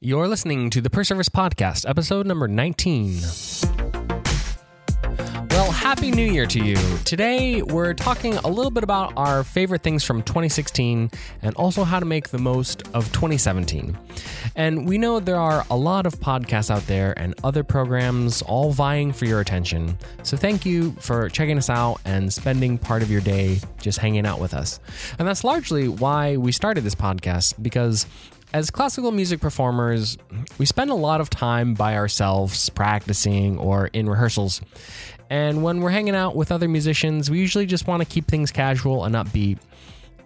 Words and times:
You're 0.00 0.28
listening 0.28 0.70
to 0.70 0.80
the 0.80 0.90
Per 0.90 1.02
Service 1.02 1.28
Podcast, 1.28 1.84
episode 1.84 2.24
number 2.24 2.46
19. 2.46 3.18
Well, 5.50 5.72
Happy 5.72 6.12
New 6.12 6.30
Year 6.30 6.46
to 6.46 6.64
you. 6.64 6.76
Today, 7.04 7.62
we're 7.62 7.94
talking 7.94 8.36
a 8.36 8.46
little 8.46 8.70
bit 8.70 8.84
about 8.84 9.12
our 9.16 9.42
favorite 9.42 9.82
things 9.82 10.04
from 10.04 10.22
2016 10.22 11.10
and 11.42 11.54
also 11.56 11.82
how 11.82 11.98
to 11.98 12.06
make 12.06 12.28
the 12.28 12.38
most 12.38 12.86
of 12.94 13.06
2017. 13.06 13.98
And 14.54 14.86
we 14.86 14.98
know 14.98 15.18
there 15.18 15.34
are 15.34 15.66
a 15.68 15.76
lot 15.76 16.06
of 16.06 16.14
podcasts 16.20 16.70
out 16.70 16.86
there 16.86 17.18
and 17.18 17.34
other 17.42 17.64
programs 17.64 18.40
all 18.42 18.70
vying 18.70 19.12
for 19.12 19.24
your 19.24 19.40
attention. 19.40 19.98
So 20.22 20.36
thank 20.36 20.64
you 20.64 20.92
for 21.00 21.28
checking 21.28 21.58
us 21.58 21.68
out 21.68 22.00
and 22.04 22.32
spending 22.32 22.78
part 22.78 23.02
of 23.02 23.10
your 23.10 23.20
day 23.20 23.58
just 23.80 23.98
hanging 23.98 24.26
out 24.26 24.38
with 24.38 24.54
us. 24.54 24.78
And 25.18 25.26
that's 25.26 25.42
largely 25.42 25.88
why 25.88 26.36
we 26.36 26.52
started 26.52 26.84
this 26.84 26.94
podcast 26.94 27.60
because 27.60 28.06
as 28.52 28.70
classical 28.70 29.12
music 29.12 29.40
performers, 29.40 30.16
we 30.58 30.66
spend 30.66 30.90
a 30.90 30.94
lot 30.94 31.20
of 31.20 31.28
time 31.30 31.74
by 31.74 31.96
ourselves 31.96 32.68
practicing 32.70 33.58
or 33.58 33.88
in 33.88 34.08
rehearsals. 34.08 34.60
And 35.30 35.62
when 35.62 35.80
we're 35.80 35.90
hanging 35.90 36.14
out 36.14 36.34
with 36.34 36.50
other 36.50 36.68
musicians, 36.68 37.30
we 37.30 37.38
usually 37.38 37.66
just 37.66 37.86
want 37.86 38.02
to 38.02 38.08
keep 38.08 38.26
things 38.26 38.50
casual 38.50 39.04
and 39.04 39.14
upbeat. 39.14 39.58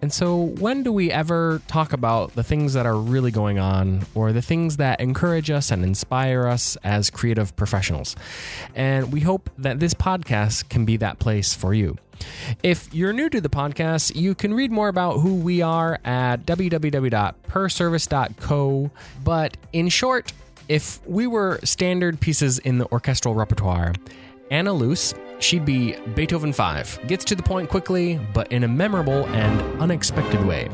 And 0.01 0.11
so, 0.11 0.35
when 0.35 0.83
do 0.83 0.91
we 0.91 1.11
ever 1.11 1.61
talk 1.67 1.93
about 1.93 2.35
the 2.35 2.43
things 2.43 2.73
that 2.73 2.85
are 2.85 2.97
really 2.97 3.31
going 3.31 3.57
on 3.57 4.05
or 4.13 4.33
the 4.33 4.41
things 4.41 4.75
that 4.77 4.99
encourage 4.99 5.49
us 5.49 5.71
and 5.71 5.81
inspire 5.83 6.45
us 6.45 6.77
as 6.83 7.09
creative 7.09 7.55
professionals? 7.55 8.17
And 8.75 9.13
we 9.13 9.21
hope 9.21 9.49
that 9.59 9.79
this 9.79 9.93
podcast 9.93 10.67
can 10.67 10.83
be 10.83 10.97
that 10.97 11.19
place 11.19 11.53
for 11.53 11.73
you. 11.73 11.97
If 12.61 12.93
you're 12.93 13.13
new 13.13 13.29
to 13.29 13.39
the 13.41 13.49
podcast, 13.49 14.15
you 14.15 14.35
can 14.35 14.53
read 14.53 14.71
more 14.71 14.89
about 14.89 15.19
who 15.19 15.35
we 15.35 15.61
are 15.61 15.99
at 16.05 16.45
www.perservice.co. 16.45 18.91
But 19.23 19.57
in 19.71 19.89
short, 19.89 20.33
if 20.69 21.05
we 21.07 21.27
were 21.27 21.59
standard 21.63 22.19
pieces 22.19 22.59
in 22.59 22.77
the 22.77 22.91
orchestral 22.91 23.35
repertoire, 23.35 23.93
Anna 24.51 24.73
Luce, 24.73 25.13
she'd 25.39 25.65
be 25.65 25.95
Beethoven 26.15 26.53
5. 26.53 27.07
Gets 27.07 27.25
to 27.25 27.35
the 27.35 27.43
point 27.43 27.69
quickly, 27.69 28.19
but 28.33 28.51
in 28.51 28.63
a 28.63 28.67
memorable 28.67 29.25
and 29.27 29.81
unexpected 29.81 30.45
way. 30.45 30.69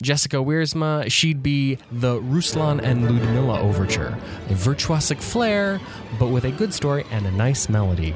Jessica 0.00 0.36
Wiersma, 0.36 1.10
she'd 1.10 1.42
be 1.42 1.76
the 1.90 2.20
Ruslan 2.20 2.80
and 2.82 3.10
Ludmilla 3.10 3.60
overture, 3.60 4.16
a 4.48 4.52
virtuosic 4.52 5.20
flair, 5.20 5.80
but 6.20 6.28
with 6.28 6.44
a 6.44 6.52
good 6.52 6.72
story 6.72 7.04
and 7.10 7.26
a 7.26 7.32
nice 7.32 7.68
melody. 7.68 8.14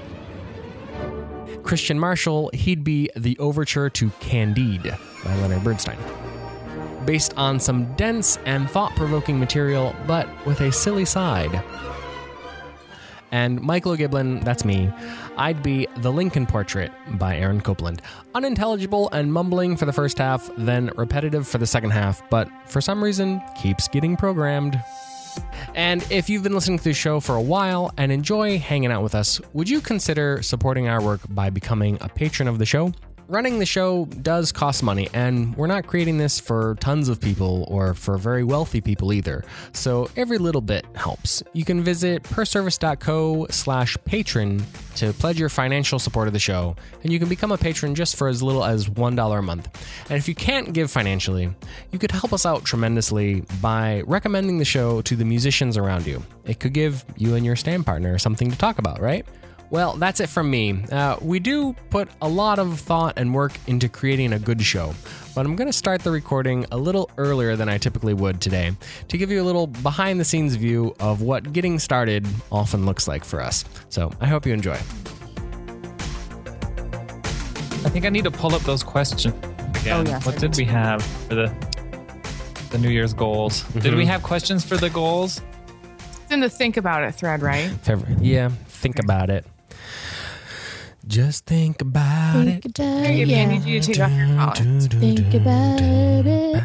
Christian 1.62 1.98
Marshall, 1.98 2.50
he'd 2.52 2.84
be 2.84 3.10
the 3.16 3.38
overture 3.38 3.88
to 3.90 4.10
Candide 4.20 4.96
by 5.24 5.34
Leonard 5.36 5.64
Bernstein. 5.64 5.98
Based 7.04 7.36
on 7.36 7.58
some 7.58 7.92
dense 7.94 8.38
and 8.44 8.70
thought 8.70 8.94
provoking 8.94 9.38
material, 9.38 9.94
but 10.06 10.28
with 10.46 10.60
a 10.60 10.70
silly 10.70 11.04
side. 11.04 11.62
And 13.32 13.62
Michael 13.62 13.96
Giblin, 13.96 14.44
that's 14.44 14.64
me, 14.64 14.92
I'd 15.38 15.62
be 15.62 15.88
The 15.96 16.12
Lincoln 16.12 16.44
Portrait 16.44 16.92
by 17.12 17.38
Aaron 17.38 17.62
Copland. 17.62 18.02
Unintelligible 18.34 19.08
and 19.10 19.32
mumbling 19.32 19.76
for 19.76 19.86
the 19.86 19.92
first 19.92 20.18
half, 20.18 20.50
then 20.58 20.90
repetitive 20.96 21.48
for 21.48 21.56
the 21.56 21.66
second 21.66 21.90
half, 21.90 22.22
but 22.28 22.48
for 22.66 22.82
some 22.82 23.02
reason 23.02 23.40
keeps 23.60 23.88
getting 23.88 24.16
programmed. 24.16 24.78
And 25.74 26.06
if 26.10 26.28
you've 26.28 26.42
been 26.42 26.54
listening 26.54 26.78
to 26.78 26.84
the 26.84 26.92
show 26.92 27.20
for 27.20 27.34
a 27.34 27.42
while 27.42 27.92
and 27.96 28.12
enjoy 28.12 28.58
hanging 28.58 28.90
out 28.92 29.02
with 29.02 29.14
us, 29.14 29.40
would 29.52 29.68
you 29.68 29.80
consider 29.80 30.42
supporting 30.42 30.88
our 30.88 31.02
work 31.02 31.20
by 31.28 31.50
becoming 31.50 31.98
a 32.00 32.08
patron 32.08 32.48
of 32.48 32.58
the 32.58 32.66
show? 32.66 32.92
Running 33.28 33.60
the 33.60 33.66
show 33.66 34.06
does 34.06 34.52
cost 34.52 34.82
money, 34.82 35.08
and 35.14 35.56
we're 35.56 35.66
not 35.66 35.86
creating 35.86 36.18
this 36.18 36.38
for 36.40 36.76
tons 36.80 37.08
of 37.08 37.20
people 37.20 37.64
or 37.68 37.94
for 37.94 38.18
very 38.18 38.44
wealthy 38.44 38.80
people 38.80 39.12
either. 39.12 39.44
So 39.72 40.10
every 40.16 40.38
little 40.38 40.60
bit 40.60 40.84
helps. 40.94 41.42
You 41.52 41.64
can 41.64 41.82
visit 41.82 42.24
perservice.co 42.24 43.46
slash 43.48 43.96
patron 44.04 44.64
to 44.96 45.12
pledge 45.14 45.38
your 45.38 45.48
financial 45.48 45.98
support 45.98 46.26
of 46.26 46.34
the 46.34 46.40
show, 46.40 46.76
and 47.02 47.12
you 47.12 47.18
can 47.18 47.28
become 47.28 47.52
a 47.52 47.58
patron 47.58 47.94
just 47.94 48.16
for 48.16 48.28
as 48.28 48.42
little 48.42 48.64
as 48.64 48.86
$1 48.88 49.38
a 49.38 49.42
month. 49.42 49.68
And 50.10 50.18
if 50.18 50.28
you 50.28 50.34
can't 50.34 50.72
give 50.72 50.90
financially, 50.90 51.54
you 51.90 51.98
could 51.98 52.10
help 52.10 52.32
us 52.32 52.44
out 52.44 52.64
tremendously 52.64 53.44
by 53.60 54.02
recommending 54.06 54.58
the 54.58 54.64
show 54.64 55.00
to 55.02 55.16
the 55.16 55.24
musicians 55.24 55.76
around 55.76 56.06
you. 56.06 56.22
It 56.44 56.60
could 56.60 56.74
give 56.74 57.04
you 57.16 57.34
and 57.36 57.46
your 57.46 57.56
stand 57.56 57.86
partner 57.86 58.18
something 58.18 58.50
to 58.50 58.58
talk 58.58 58.78
about, 58.78 59.00
right? 59.00 59.24
Well, 59.72 59.94
that's 59.94 60.20
it 60.20 60.28
from 60.28 60.50
me. 60.50 60.84
Uh, 60.92 61.16
we 61.22 61.38
do 61.40 61.72
put 61.88 62.10
a 62.20 62.28
lot 62.28 62.58
of 62.58 62.78
thought 62.78 63.14
and 63.16 63.32
work 63.32 63.52
into 63.66 63.88
creating 63.88 64.34
a 64.34 64.38
good 64.38 64.60
show, 64.60 64.92
but 65.34 65.46
I'm 65.46 65.56
going 65.56 65.66
to 65.66 65.72
start 65.72 66.02
the 66.02 66.10
recording 66.10 66.66
a 66.70 66.76
little 66.76 67.10
earlier 67.16 67.56
than 67.56 67.70
I 67.70 67.78
typically 67.78 68.12
would 68.12 68.38
today 68.42 68.72
to 69.08 69.16
give 69.16 69.30
you 69.30 69.40
a 69.40 69.44
little 69.44 69.66
behind 69.66 70.20
the 70.20 70.26
scenes 70.26 70.56
view 70.56 70.94
of 71.00 71.22
what 71.22 71.54
getting 71.54 71.78
started 71.78 72.26
often 72.50 72.84
looks 72.84 73.08
like 73.08 73.24
for 73.24 73.40
us. 73.40 73.64
So 73.88 74.12
I 74.20 74.26
hope 74.26 74.44
you 74.44 74.52
enjoy. 74.52 74.74
I 77.84 77.88
think 77.88 78.04
I 78.04 78.10
need 78.10 78.24
to 78.24 78.30
pull 78.30 78.54
up 78.54 78.60
those 78.62 78.82
questions 78.82 79.24
again. 79.80 80.06
Oh, 80.06 80.10
yes, 80.10 80.26
what 80.26 80.34
I 80.34 80.38
did 80.38 80.54
we 80.58 80.64
have 80.66 81.02
for 81.02 81.34
the 81.34 81.52
the 82.70 82.78
New 82.78 82.90
Year's 82.90 83.12
goals? 83.14 83.62
Did 83.72 83.84
Mhm. 83.84 83.96
we 83.96 84.04
have 84.06 84.22
questions 84.22 84.64
for 84.66 84.76
the 84.76 84.90
goals? 84.90 85.40
It's 86.24 86.30
in 86.32 86.40
the 86.40 86.48
think 86.50 86.76
about 86.76 87.02
it 87.04 87.12
thread, 87.14 87.42
right? 87.42 87.70
Favor- 87.82 88.06
Yeah, 88.20 88.50
think 88.68 88.98
about 88.98 89.28
it. 89.30 89.46
Just 91.06 91.46
think 91.46 91.80
about 91.82 92.44
Think 92.44 92.64
it. 92.66 92.78
about 92.78 93.04
it. 93.04 93.16
Gibby, 93.16 93.36
I 93.40 93.44
need 93.46 93.64
you 93.64 93.80
to 93.80 93.86
take 93.92 94.00
off 94.00 94.12
your 94.12 94.26
collar. 94.28 94.54
Think 94.54 95.34
about 95.34 95.80
it. 95.80 96.64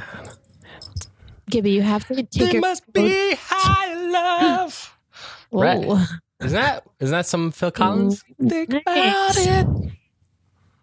Gibby, 1.50 1.72
you 1.72 1.82
have 1.82 2.06
to 2.08 2.16
take 2.16 2.32
There 2.34 2.52
your. 2.54 2.62
must 2.62 2.92
be 2.94 3.36
high 3.40 3.94
love. 3.96 4.94
Right. 5.52 5.80
Whoa. 5.88 6.04
Is 6.42 6.52
that 6.52 6.84
is 7.00 7.10
that 7.12 7.26
some 7.26 7.52
Phil 7.52 7.72
Collins? 7.72 8.22
Think 8.38 8.74
about 8.74 9.38
it. 9.38 9.66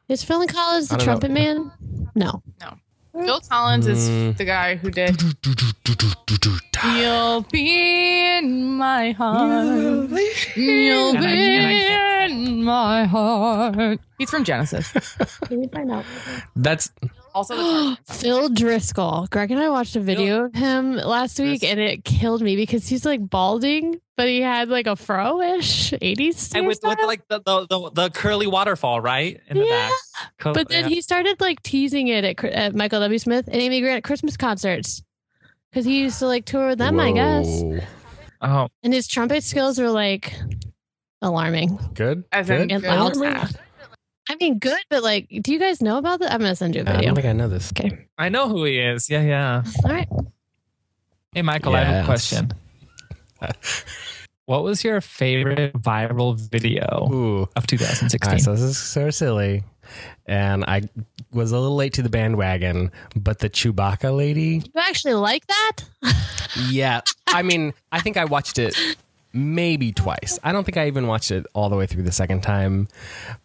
Is 0.08 0.24
Phil 0.24 0.46
Collins 0.46 0.88
the 0.88 0.96
don't 0.96 0.98
know. 1.00 1.04
trumpet 1.04 1.30
man? 1.30 1.70
No. 2.14 2.42
No. 2.62 2.78
Phil 3.12 3.40
Collins 3.40 3.86
is 3.86 4.08
Mm. 4.08 4.36
the 4.38 4.44
guy 4.46 4.76
who 4.76 4.90
did 4.90 5.20
You'll 6.96 7.42
be 7.52 8.36
in 8.38 8.64
my 8.76 9.12
heart. 9.12 10.10
You'll 10.56 11.10
And 11.16 11.18
I- 11.18 11.20
be 11.20 11.26
and 11.26 11.66
I 11.66 11.70
in 11.70 12.03
my 12.64 13.04
heart. 13.04 14.00
He's 14.18 14.30
from 14.30 14.44
Genesis. 14.44 14.92
Can 15.44 15.60
we 15.60 15.68
find 15.68 15.90
out? 15.92 16.04
That's 16.56 16.90
Also, 17.34 17.94
Phil 18.08 18.48
Driscoll. 18.48 19.26
Greg 19.30 19.50
and 19.50 19.60
I 19.60 19.68
watched 19.68 19.96
a 19.96 20.00
video 20.00 20.44
of 20.44 20.54
him 20.54 20.96
last 20.96 21.38
week 21.38 21.62
and 21.64 21.78
it 21.80 22.04
killed 22.04 22.42
me 22.42 22.56
because 22.56 22.86
he's 22.88 23.04
like 23.04 23.28
balding, 23.28 24.00
but 24.16 24.28
he 24.28 24.40
had 24.40 24.68
like 24.68 24.86
a 24.86 24.96
fro 24.96 25.40
ish 25.40 25.90
80s. 25.92 26.54
And 26.54 26.66
with, 26.66 26.80
with 26.82 26.98
like 27.02 27.26
the, 27.28 27.40
the, 27.44 27.66
the, 27.66 27.90
the 27.90 28.10
curly 28.10 28.46
waterfall, 28.46 29.00
right? 29.00 29.40
In 29.48 29.58
the 29.58 29.64
Yeah. 29.66 29.88
back. 29.88 29.92
Co- 30.38 30.52
But 30.54 30.68
then 30.68 30.84
yeah. 30.84 30.88
he 30.88 31.00
started 31.02 31.40
like 31.40 31.62
teasing 31.62 32.08
it 32.08 32.24
at, 32.24 32.44
at 32.44 32.74
Michael 32.74 33.00
W. 33.00 33.18
Smith 33.18 33.46
and 33.48 33.56
Amy 33.56 33.80
Grant 33.80 33.98
at 33.98 34.04
Christmas 34.04 34.36
concerts 34.36 35.02
because 35.70 35.84
he 35.84 36.00
used 36.02 36.18
to 36.20 36.26
like 36.26 36.44
tour 36.44 36.68
with 36.68 36.78
them, 36.78 37.00
I 37.00 37.10
guess. 37.12 37.62
Oh, 38.40 38.68
And 38.82 38.92
his 38.92 39.08
trumpet 39.08 39.42
skills 39.42 39.78
were 39.80 39.90
like 39.90 40.34
alarming. 41.24 41.78
Good. 41.94 42.24
As 42.32 42.48
in 42.50 42.68
good. 42.68 42.82
good. 42.82 42.90
I 42.90 42.96
Loud. 43.00 43.16
remember- 43.16 43.48
I 44.30 44.36
mean, 44.36 44.58
good, 44.58 44.78
but 44.88 45.02
like, 45.02 45.28
do 45.42 45.52
you 45.52 45.58
guys 45.58 45.82
know 45.82 45.98
about 45.98 46.20
that? 46.20 46.32
I'm 46.32 46.40
gonna 46.40 46.56
send 46.56 46.74
you 46.74 46.80
a 46.82 46.84
I 46.84 46.92
video. 46.92 46.98
I 46.98 47.04
don't 47.06 47.14
think 47.16 47.26
I 47.26 47.32
know 47.32 47.48
this. 47.48 47.72
Okay. 47.72 48.06
I 48.16 48.30
know 48.30 48.48
who 48.48 48.64
he 48.64 48.78
is. 48.78 49.10
Yeah, 49.10 49.20
yeah. 49.20 49.62
All 49.84 49.90
right. 49.92 50.08
Hey, 51.34 51.42
Michael, 51.42 51.74
I 51.74 51.84
have 51.84 52.04
a 52.04 52.06
question. 52.06 52.52
What 54.46 54.62
was 54.62 54.84
your 54.84 55.00
favorite 55.00 55.72
viral 55.72 56.36
video 56.38 57.08
Ooh. 57.10 57.42
of 57.42 57.48
All 57.48 57.48
right, 57.56 57.66
2016? 57.68 58.38
so 58.40 58.52
this 58.52 58.60
is 58.60 58.76
so 58.76 59.08
silly, 59.08 59.64
and 60.26 60.64
I 60.66 60.82
was 61.32 61.50
a 61.50 61.58
little 61.58 61.76
late 61.76 61.94
to 61.94 62.02
the 62.02 62.10
bandwagon, 62.10 62.92
but 63.16 63.38
the 63.38 63.48
Chewbacca 63.48 64.14
lady, 64.14 64.60
You 64.62 64.72
actually 64.76 65.14
like 65.14 65.46
that? 65.46 65.76
yeah. 66.68 67.00
I 67.26 67.40
mean, 67.42 67.72
I 67.90 68.00
think 68.00 68.18
I 68.18 68.26
watched 68.26 68.58
it 68.58 68.76
maybe 69.34 69.92
twice. 69.92 70.38
I 70.42 70.52
don't 70.52 70.64
think 70.64 70.76
I 70.76 70.86
even 70.86 71.06
watched 71.06 71.30
it 71.30 71.46
all 71.52 71.68
the 71.68 71.76
way 71.76 71.86
through 71.86 72.04
the 72.04 72.12
second 72.12 72.42
time, 72.42 72.88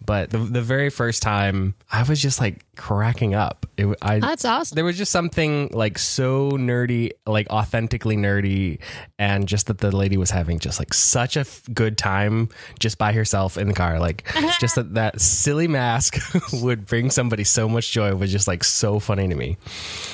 but 0.06 0.30
the 0.30 0.38
the 0.38 0.62
very 0.62 0.90
first 0.90 1.22
time, 1.22 1.76
I 1.92 2.04
was 2.04 2.22
just 2.22 2.40
like 2.40 2.64
cracking 2.76 3.34
up. 3.34 3.66
It, 3.78 3.88
I 4.02 4.20
That's 4.20 4.46
awesome. 4.46 4.76
there 4.76 4.86
was 4.86 4.98
just 4.98 5.12
something 5.12 5.70
like 5.74 5.98
so 5.98 6.52
nerdy, 6.52 7.12
like 7.26 7.50
authentically 7.50 8.16
nerdy, 8.16 8.80
and 9.18 9.48
just 9.48 9.68
that 9.68 9.80
the 9.80 9.96
lady 9.96 10.18
was 10.18 10.32
having 10.32 10.60
just 10.60 10.80
like 10.80 10.94
such 10.94 11.36
a 11.36 11.42
f- 11.42 11.64
good 11.74 11.98
time 11.98 12.50
just 12.80 12.98
by 12.98 13.12
herself 13.12 13.58
in 13.58 13.68
the 13.68 13.74
car. 13.74 14.00
Like 14.00 14.26
just 14.60 14.76
that 14.76 14.94
that 14.94 15.20
silly 15.20 15.68
mask 15.68 16.18
would 16.62 16.86
bring 16.86 17.10
somebody 17.10 17.44
so 17.44 17.68
much 17.68 17.92
joy 17.92 18.14
was 18.16 18.32
just 18.32 18.48
like 18.48 18.64
so 18.64 19.00
funny 19.00 19.28
to 19.28 19.36
me. 19.36 19.58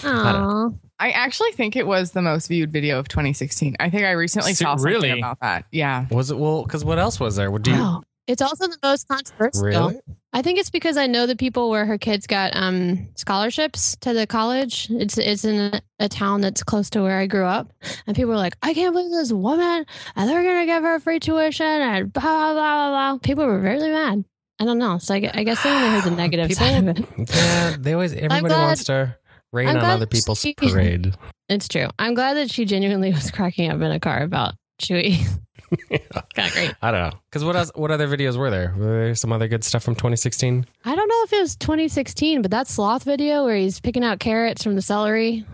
Aw. 0.04 0.70
I 1.06 1.12
actually 1.12 1.52
think 1.52 1.76
it 1.76 1.86
was 1.86 2.12
the 2.14 2.22
most 2.24 2.48
viewed 2.48 2.72
video 2.74 2.98
of 2.98 3.08
2016. 3.08 3.76
I 3.80 3.90
think 3.92 4.04
I 4.06 4.12
recently 4.12 4.54
Se- 4.54 4.64
saw 4.66 4.76
something 4.76 4.92
really? 4.94 5.20
about 5.20 5.40
that. 5.42 5.66
Yeah. 5.72 6.08
Was 6.10 6.32
it 6.32 6.38
well? 6.38 6.64
Because 6.64 6.84
what 6.84 6.98
else 6.98 7.20
was 7.20 7.36
there? 7.36 7.52
What 7.52 7.62
do 7.62 7.72
you? 7.72 7.78
Wow. 7.78 8.02
It's 8.28 8.42
also 8.42 8.68
the 8.68 8.78
most 8.82 9.08
controversial. 9.08 9.64
Really? 9.90 10.00
I 10.34 10.42
think 10.42 10.58
it's 10.58 10.72
because 10.72 10.98
I 10.98 11.06
know 11.06 11.28
the 11.28 11.36
people 11.36 11.70
where 11.70 11.86
her 11.86 12.00
kids 12.00 12.26
got 12.26 12.56
um, 12.56 13.08
scholarships 13.14 13.96
to 13.98 14.14
the 14.14 14.26
college. 14.26 14.88
It's 14.90 15.20
it's 15.20 15.46
in 15.46 15.76
a, 15.76 15.82
a 16.00 16.10
town 16.10 16.42
that's 16.42 16.64
close 16.64 16.90
to 16.90 17.04
where 17.04 17.20
I 17.20 17.28
grew 17.28 17.46
up, 17.46 17.72
and 18.08 18.16
people 18.16 18.32
were 18.32 18.36
like, 18.38 18.58
"I 18.64 18.74
can't 18.74 18.94
believe 18.96 19.12
this 19.12 19.32
woman, 19.32 19.86
and 20.16 20.28
they're 20.30 20.42
gonna 20.44 20.66
give 20.66 20.82
her 20.82 21.00
free 21.00 21.20
tuition," 21.20 21.66
and 21.68 22.12
blah 22.12 22.22
blah 22.24 22.54
blah 22.54 22.90
blah. 22.90 23.12
blah. 23.14 23.18
People 23.20 23.46
were 23.46 23.60
really 23.60 23.92
mad. 23.92 24.26
I 24.60 24.66
don't 24.66 24.80
know. 24.80 24.98
So 24.98 25.14
I, 25.14 25.30
I 25.34 25.44
guess 25.44 25.62
they 25.62 25.70
only 25.70 25.90
heard 25.90 26.04
the 26.06 26.12
negative 26.24 26.48
People- 26.48 26.66
side 26.66 26.88
of 26.88 26.98
it. 26.98 27.06
Yeah, 27.36 27.76
they 27.80 27.94
always 27.94 28.14
everybody 28.14 28.42
glad- 28.42 28.66
wants 28.66 28.84
to 28.86 29.16
rain 29.56 29.70
I'm 29.70 29.78
on 29.78 29.86
other 29.86 30.06
people's 30.06 30.40
she- 30.42 30.54
parade. 30.54 31.16
It's 31.50 31.68
true. 31.68 31.88
I'm 31.98 32.14
glad 32.14 32.36
that 32.36 32.52
she 32.52 32.66
genuinely 32.66 33.12
was 33.14 33.32
cracking 33.32 33.72
up 33.72 33.78
in 33.78 33.92
a 33.92 34.00
car 34.00 34.22
about 34.24 34.54
Chewy. 34.80 35.26
Kind 36.36 36.48
of 36.48 36.54
great. 36.54 36.74
I 36.82 36.92
don't 36.92 37.02
know. 37.02 37.18
Because 37.30 37.44
what 37.44 37.56
else? 37.56 37.72
What 37.76 37.92
other 37.92 38.08
videos 38.08 38.38
were 38.38 38.50
there? 38.50 38.74
Were 38.78 38.86
there 38.86 39.16
some 39.16 39.32
other 39.32 39.48
good 39.48 39.64
stuff 39.64 39.84
from 39.84 39.96
2016? 39.96 40.66
I 40.86 40.96
don't 40.96 41.08
know 41.08 41.24
if 41.24 41.34
it 41.34 41.40
was 41.42 41.56
2016, 41.56 42.42
but 42.42 42.52
that 42.52 42.68
sloth 42.68 43.04
video 43.04 43.46
where 43.46 43.56
he's 43.56 43.80
picking 43.80 44.04
out 44.04 44.20
carrots 44.20 44.64
from 44.64 44.76
the 44.76 44.82
celery 44.82 45.46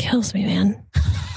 kills 0.00 0.34
me, 0.34 0.44
man. 0.46 0.84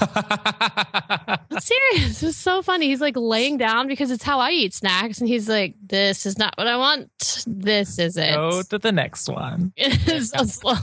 I'm 0.00 1.60
serious. 1.60 2.22
It's 2.22 2.36
so 2.36 2.62
funny. 2.62 2.86
He's 2.88 3.00
like 3.00 3.16
laying 3.16 3.56
down 3.58 3.86
because 3.88 4.10
it's 4.10 4.24
how 4.24 4.38
I 4.40 4.50
eat 4.50 4.74
snacks, 4.74 5.18
and 5.20 5.28
he's 5.28 5.48
like, 5.48 5.74
"This 5.86 6.26
is 6.26 6.38
not 6.38 6.54
what 6.56 6.66
I 6.66 6.76
want. 6.76 7.44
This 7.46 7.98
is 7.98 8.16
it." 8.16 8.34
Go 8.34 8.62
to 8.62 8.78
the 8.78 8.92
next 8.92 9.28
one. 9.28 9.72
it's 9.76 10.30
so 10.30 10.44
slow. 10.44 10.74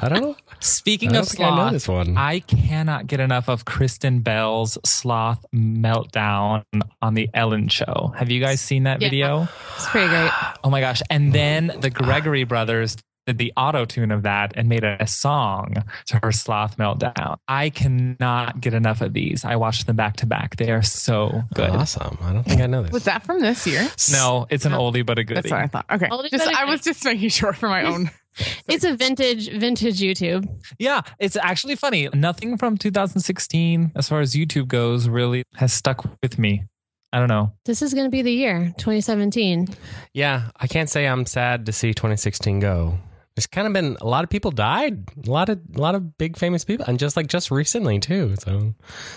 I 0.00 0.08
don't 0.08 0.22
know. 0.22 0.36
Speaking 0.60 1.10
I 1.10 1.12
don't 1.14 1.22
of 1.22 1.28
think 1.28 1.40
I 1.48 1.56
know 1.56 1.72
this 1.72 1.88
one. 1.88 2.16
I 2.16 2.40
cannot 2.40 3.06
get 3.06 3.20
enough 3.20 3.48
of 3.48 3.64
Kristen 3.64 4.20
Bell's 4.20 4.78
sloth 4.84 5.44
meltdown 5.54 6.62
on 7.02 7.14
the 7.14 7.28
Ellen 7.34 7.68
show. 7.68 8.12
Have 8.16 8.30
you 8.30 8.40
guys 8.40 8.60
seen 8.60 8.84
that 8.84 9.00
Yeah. 9.00 9.08
video? 9.08 9.48
It's 9.76 9.88
pretty 9.88 10.08
great. 10.08 10.30
Oh 10.62 10.68
my 10.68 10.80
gosh. 10.82 11.00
And 11.08 11.32
then 11.32 11.72
the 11.80 11.88
Gregory 11.88 12.44
brothers 12.44 12.96
did 13.30 13.38
the 13.38 13.52
auto 13.56 13.84
tune 13.84 14.10
of 14.10 14.24
that 14.24 14.52
and 14.56 14.68
made 14.68 14.82
a 14.82 15.06
song 15.06 15.84
to 16.06 16.18
her 16.20 16.32
sloth 16.32 16.76
meltdown. 16.76 17.36
I 17.46 17.70
cannot 17.70 18.60
get 18.60 18.74
enough 18.74 19.00
of 19.00 19.12
these. 19.12 19.44
I 19.44 19.54
watched 19.54 19.86
them 19.86 19.94
back 19.94 20.16
to 20.16 20.26
back. 20.26 20.56
They 20.56 20.72
are 20.72 20.82
so 20.82 21.42
good. 21.54 21.70
Awesome. 21.70 22.18
I 22.20 22.32
don't 22.32 22.42
think 22.42 22.60
I 22.60 22.66
know 22.66 22.82
this. 22.82 22.90
Was 22.90 23.04
that 23.04 23.24
from 23.24 23.40
this 23.40 23.66
year? 23.68 23.88
No, 24.10 24.46
it's 24.50 24.64
an 24.64 24.72
oldie 24.72 25.06
but 25.06 25.18
a 25.18 25.24
goodie. 25.24 25.42
That's 25.42 25.50
what 25.52 25.60
I 25.60 25.66
thought. 25.68 25.86
Okay. 25.92 26.08
Oldie 26.08 26.30
Just, 26.30 26.44
but 26.44 26.54
a 26.54 26.58
I 26.58 26.64
was 26.64 26.80
just 26.80 27.04
making 27.04 27.28
sure 27.28 27.52
for 27.52 27.68
my 27.68 27.84
own. 27.84 28.10
It's 28.68 28.84
a 28.84 28.94
vintage, 28.94 29.50
vintage 29.50 29.98
YouTube. 29.98 30.48
Yeah, 30.78 31.00
it's 31.18 31.34
actually 31.34 31.74
funny. 31.74 32.08
Nothing 32.14 32.56
from 32.58 32.78
2016, 32.78 33.90
as 33.96 34.08
far 34.08 34.20
as 34.20 34.34
YouTube 34.34 34.68
goes, 34.68 35.08
really 35.08 35.42
has 35.56 35.72
stuck 35.72 36.08
with 36.22 36.38
me. 36.38 36.64
I 37.12 37.18
don't 37.18 37.28
know. 37.28 37.52
This 37.64 37.82
is 37.82 37.92
going 37.92 38.06
to 38.06 38.10
be 38.10 38.22
the 38.22 38.32
year 38.32 38.72
2017. 38.78 39.68
Yeah, 40.14 40.50
I 40.56 40.68
can't 40.68 40.88
say 40.88 41.08
I'm 41.08 41.26
sad 41.26 41.66
to 41.66 41.72
see 41.72 41.92
2016 41.92 42.60
go. 42.60 42.98
There's 43.40 43.46
kind 43.46 43.66
of 43.66 43.72
been 43.72 43.96
a 44.02 44.06
lot 44.06 44.22
of 44.22 44.28
people 44.28 44.50
died, 44.50 45.02
a 45.26 45.30
lot 45.30 45.48
of 45.48 45.58
a 45.74 45.80
lot 45.80 45.94
of 45.94 46.18
big 46.18 46.36
famous 46.36 46.62
people, 46.62 46.84
and 46.86 46.98
just 46.98 47.16
like 47.16 47.26
just 47.26 47.50
recently 47.50 47.98
too. 47.98 48.34
So, 48.38 48.74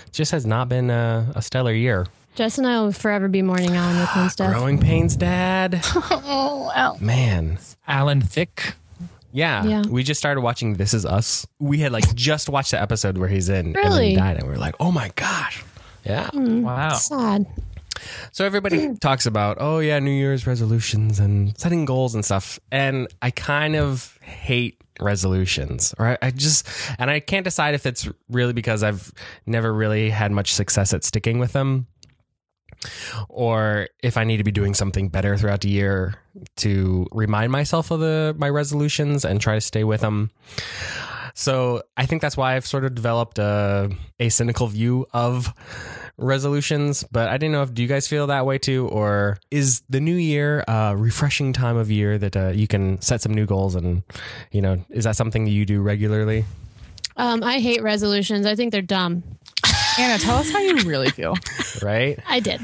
it 0.08 0.14
just 0.14 0.32
has 0.32 0.46
not 0.46 0.70
been 0.70 0.90
a, 0.90 1.30
a 1.36 1.42
stellar 1.42 1.74
year. 1.74 2.08
Jess 2.36 2.58
and 2.58 2.66
I 2.66 2.80
will 2.80 2.94
forever 2.94 3.28
be 3.28 3.42
mourning 3.42 3.76
Alan 3.76 4.00
Rickman's 4.00 4.38
death. 4.38 4.54
Growing 4.54 4.80
pains, 4.80 5.18
Dad. 5.18 5.82
oh, 5.94 6.72
wow. 6.74 6.96
Man, 7.02 7.60
Alan 7.86 8.22
Thicke. 8.22 8.76
yeah, 9.34 9.66
Yeah. 9.66 9.82
We 9.90 10.04
just 10.04 10.20
started 10.22 10.40
watching 10.40 10.76
This 10.76 10.94
Is 10.94 11.06
Us. 11.06 11.46
We 11.60 11.80
had 11.80 11.92
like 11.92 12.16
just 12.16 12.48
watched 12.48 12.72
the 12.72 12.82
episode 12.82 13.18
where 13.18 13.28
he's 13.28 13.50
in, 13.50 13.76
and 13.76 13.76
then 13.76 14.02
he 14.04 14.16
died, 14.16 14.38
and 14.38 14.44
we 14.48 14.54
were 14.54 14.58
like, 14.58 14.76
oh 14.80 14.94
my 14.94 15.12
gosh, 15.18 15.66
yeah. 16.06 16.30
Hmm, 16.30 16.62
Wow. 16.64 16.94
Sad. 16.94 17.46
So 18.32 18.46
everybody 18.46 18.96
talks 19.02 19.26
about, 19.26 19.58
oh 19.60 19.80
yeah, 19.80 20.00
New 20.00 20.12
Year's 20.12 20.48
resolutions 20.48 21.20
and 21.20 21.58
setting 21.58 21.86
goals 21.86 22.16
and 22.16 22.24
stuff. 22.24 22.60
And 22.72 23.08
I 23.22 23.32
kind 23.32 23.76
of 23.76 24.18
hate 24.22 24.82
resolutions. 25.00 25.94
Or 25.98 26.08
I, 26.08 26.18
I 26.22 26.32
just 26.32 26.68
and 27.00 27.10
I 27.10 27.20
can't 27.20 27.44
decide 27.44 27.76
if 27.76 27.86
it's 27.86 28.10
really 28.30 28.54
because 28.54 28.84
I've 28.84 29.12
never 29.46 29.74
really 29.74 30.10
had 30.10 30.32
much 30.32 30.54
success 30.54 30.94
at 30.94 31.04
sticking 31.04 31.40
with 31.40 31.54
them. 31.54 31.88
Or 33.30 33.88
if 34.02 34.18
I 34.18 34.24
need 34.26 34.38
to 34.38 34.44
be 34.44 34.52
doing 34.52 34.74
something 34.74 35.08
better 35.08 35.38
throughout 35.38 35.62
the 35.62 35.70
year 35.70 36.16
to 36.58 37.08
remind 37.12 37.52
myself 37.52 37.92
of 37.92 38.00
the 38.00 38.36
my 38.38 38.50
resolutions 38.50 39.24
and 39.26 39.40
try 39.40 39.56
to 39.56 39.62
stay 39.62 39.84
with 39.84 40.02
them. 40.02 40.32
So 41.36 41.82
I 41.98 42.06
think 42.06 42.22
that's 42.22 42.38
why 42.38 42.56
I've 42.56 42.66
sort 42.66 42.86
of 42.86 42.94
developed 42.94 43.40
a, 43.40 43.90
a 44.20 44.30
cynical 44.30 44.68
view 44.68 45.08
of 45.14 45.52
resolutions. 46.18 47.04
But 47.12 47.30
I 47.30 47.38
didn't 47.38 47.54
know 47.54 47.64
if 47.64 47.74
do 47.74 47.82
you 47.82 47.88
guys 47.88 48.08
feel 48.08 48.28
that 48.28 48.46
way 48.46 48.58
too, 48.58 48.88
or 48.90 49.38
is 49.52 49.82
the 49.90 50.00
new 50.00 50.16
year 50.16 50.64
a 50.68 50.96
refreshing 50.96 51.54
time 51.54 51.78
of 51.78 51.90
year 51.92 52.18
that 52.18 52.36
uh, 52.36 52.50
you 52.50 52.68
can 52.68 53.02
set 53.02 53.22
some 53.22 53.34
new 53.34 53.46
goals 53.46 53.76
and 53.76 54.04
you 54.52 54.62
know 54.62 54.84
is 54.90 55.04
that 55.06 55.16
something 55.16 55.46
that 55.46 55.52
you 55.52 55.66
do 55.66 55.82
regularly? 55.82 56.46
Um, 57.16 57.44
I 57.44 57.60
hate 57.60 57.84
resolutions. 57.84 58.46
I 58.46 58.56
think 58.56 58.72
they're 58.72 58.82
dumb. 58.82 59.24
Anna, 60.00 60.18
tell 60.18 60.38
us 60.38 60.50
how 60.50 60.60
you 60.60 60.78
really 60.90 61.10
feel. 61.10 61.36
Right? 61.82 62.20
I 62.30 62.40
did, 62.40 62.62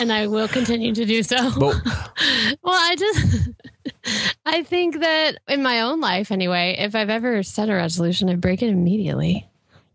and 0.00 0.10
I 0.10 0.26
will 0.26 0.48
continue 0.48 0.92
to 0.94 1.04
do 1.04 1.22
so. 1.22 1.36
But 1.56 1.76
well, 2.62 2.74
I 2.74 2.96
just, 2.98 3.50
I 4.46 4.62
think 4.62 4.98
that 5.00 5.38
in 5.46 5.62
my 5.62 5.82
own 5.82 6.00
life, 6.00 6.32
anyway, 6.32 6.74
if 6.78 6.94
I've 6.96 7.10
ever 7.10 7.42
set 7.42 7.68
a 7.68 7.74
resolution, 7.74 8.28
I 8.28 8.34
break 8.34 8.62
it 8.62 8.70
immediately. 8.70 9.46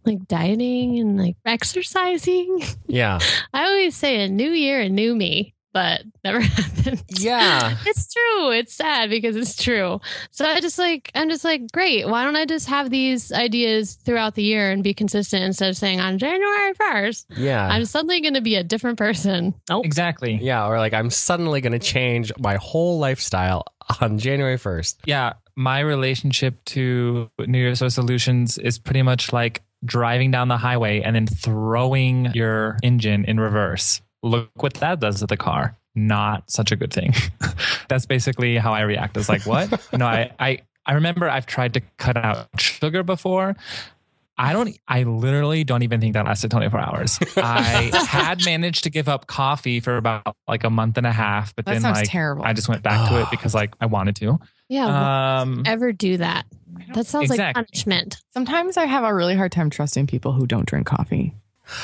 Like 0.06 0.27
dieting 0.27 1.00
and 1.00 1.18
like 1.19 1.36
exercising. 1.45 2.62
yeah, 2.88 3.19
I 3.53 3.65
always 3.65 3.95
say 3.95 4.24
a 4.24 4.27
new 4.30 4.50
year, 4.50 4.81
a 4.81 4.89
new 4.89 5.15
me, 5.15 5.53
but 5.74 6.01
never 6.24 6.39
happens. 6.42 7.03
yeah. 7.19 7.77
It's 7.86 8.12
true. 8.13 8.51
It's 8.51 8.74
sad 8.74 9.09
because 9.09 9.36
it's 9.36 9.56
true. 9.62 10.01
So 10.31 10.45
I 10.45 10.59
just 10.59 10.77
like 10.80 11.12
I'm 11.15 11.30
just 11.30 11.44
like, 11.44 11.71
great. 11.71 12.07
Why 12.07 12.24
don't 12.25 12.36
I 12.36 12.45
just 12.45 12.68
have 12.68 12.89
these 12.89 13.31
ideas 13.31 13.94
throughout 13.94 14.36
the 14.36 14.44
year 14.44 14.71
and 14.71 14.83
be 14.83 14.94
consistent 14.94 15.44
instead 15.44 15.69
of 15.69 15.77
saying 15.77 16.00
on 16.00 16.18
January 16.18 16.74
first, 16.74 17.27
Yeah. 17.38 17.68
I'm 17.68 17.86
suddenly 17.86 18.21
gonna 18.21 18.42
be 18.42 18.56
a 18.56 18.63
different 18.63 18.98
person. 18.98 19.53
Nope. 19.69 19.86
Exactly. 19.86 20.39
yeah, 20.42 20.65
or 20.68 20.80
like 20.80 20.94
I'm 20.94 21.09
suddenly 21.12 21.62
going 21.62 21.74
to 21.74 21.80
change 21.80 22.31
my 22.39 22.56
whole 22.56 22.98
lifestyle 23.00 23.63
on 24.01 24.18
January 24.18 24.57
1st. 24.57 24.95
Yeah. 25.06 25.33
My 25.56 25.81
relationship 25.81 26.63
to 26.65 27.30
New 27.45 27.59
Year's 27.59 27.81
resolutions 27.81 28.57
is 28.57 28.80
pretty 28.80 29.01
much 29.03 29.31
like 29.33 29.62
driving 29.83 30.31
down 30.31 30.47
the 30.47 30.57
highway 30.57 31.01
and 31.01 31.15
then 31.15 31.27
throwing 31.27 32.31
your 32.33 32.77
engine 32.83 33.25
in 33.25 33.39
reverse. 33.39 34.01
Look 34.23 34.49
what 34.61 34.75
that 34.75 34.99
does 34.99 35.19
to 35.19 35.27
the 35.27 35.37
car. 35.37 35.77
Not 35.95 36.49
such 36.49 36.71
a 36.71 36.75
good 36.75 36.93
thing. 36.93 37.13
That's 37.89 38.05
basically 38.05 38.57
how 38.57 38.73
I 38.73 38.81
react. 38.81 39.17
It's 39.17 39.27
like, 39.27 39.45
what? 39.45 39.69
no, 39.93 40.05
I, 40.05 40.31
I, 40.39 40.59
I 40.85 40.93
remember 40.93 41.29
I've 41.29 41.45
tried 41.45 41.73
to 41.73 41.81
cut 41.97 42.17
out 42.17 42.47
sugar 42.59 43.03
before. 43.03 43.55
I 44.37 44.53
don't, 44.53 44.75
I 44.87 45.03
literally 45.03 45.63
don't 45.63 45.83
even 45.83 45.99
think 45.99 46.13
that 46.13 46.25
lasted 46.25 46.49
24 46.49 46.79
hours. 46.79 47.19
I 47.37 47.91
had 48.09 48.43
managed 48.45 48.85
to 48.85 48.89
give 48.89 49.07
up 49.07 49.27
coffee 49.27 49.79
for 49.79 49.97
about 49.97 50.35
like 50.47 50.63
a 50.63 50.69
month 50.69 50.97
and 50.97 51.05
a 51.05 51.11
half, 51.11 51.55
but 51.55 51.65
That 51.65 51.73
then 51.73 51.83
like 51.83 52.09
terrible. 52.09 52.43
I 52.43 52.53
just 52.53 52.67
went 52.69 52.81
back 52.81 53.09
to 53.09 53.21
it 53.21 53.27
because 53.29 53.53
like 53.53 53.75
I 53.79 53.85
wanted 53.85 54.15
to. 54.17 54.39
Yeah. 54.71 55.41
Um, 55.41 55.63
ever 55.65 55.91
do 55.91 56.17
that? 56.17 56.45
That 56.93 57.05
sounds 57.05 57.29
like 57.29 57.53
punishment. 57.53 58.21
Sometimes 58.33 58.77
I 58.77 58.85
have 58.85 59.03
a 59.03 59.13
really 59.13 59.35
hard 59.35 59.51
time 59.51 59.69
trusting 59.69 60.07
people 60.07 60.31
who 60.31 60.47
don't 60.47 60.65
drink 60.65 60.87
coffee. 60.87 61.35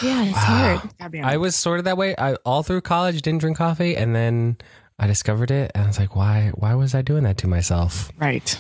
Yeah, 0.02 0.24
it's 0.24 0.38
hard. 0.38 0.82
I 1.24 1.36
was 1.38 1.56
sort 1.56 1.80
of 1.80 1.86
that 1.86 1.98
way. 1.98 2.16
I 2.18 2.36
all 2.46 2.64
through 2.64 2.82
college 2.82 3.22
didn't 3.22 3.40
drink 3.42 3.58
coffee, 3.58 3.96
and 3.98 4.16
then 4.16 4.58
I 4.98 5.08
discovered 5.08 5.52
it, 5.52 5.72
and 5.76 5.84
I 5.84 5.88
was 5.88 6.00
like, 6.00 6.16
why? 6.16 6.52
Why 6.56 6.76
was 6.76 6.96
I 6.96 7.02
doing 7.02 7.24
that 7.24 7.38
to 7.40 7.48
myself? 7.48 8.10
right. 8.18 8.58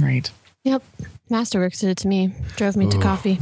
Right. 0.00 0.30
Yep. 0.64 0.82
Masterworks 1.30 1.80
did 1.80 1.90
it 1.90 1.96
to 1.98 2.08
me. 2.08 2.34
Drove 2.56 2.76
me 2.76 2.88
to 2.90 2.98
coffee 2.98 3.38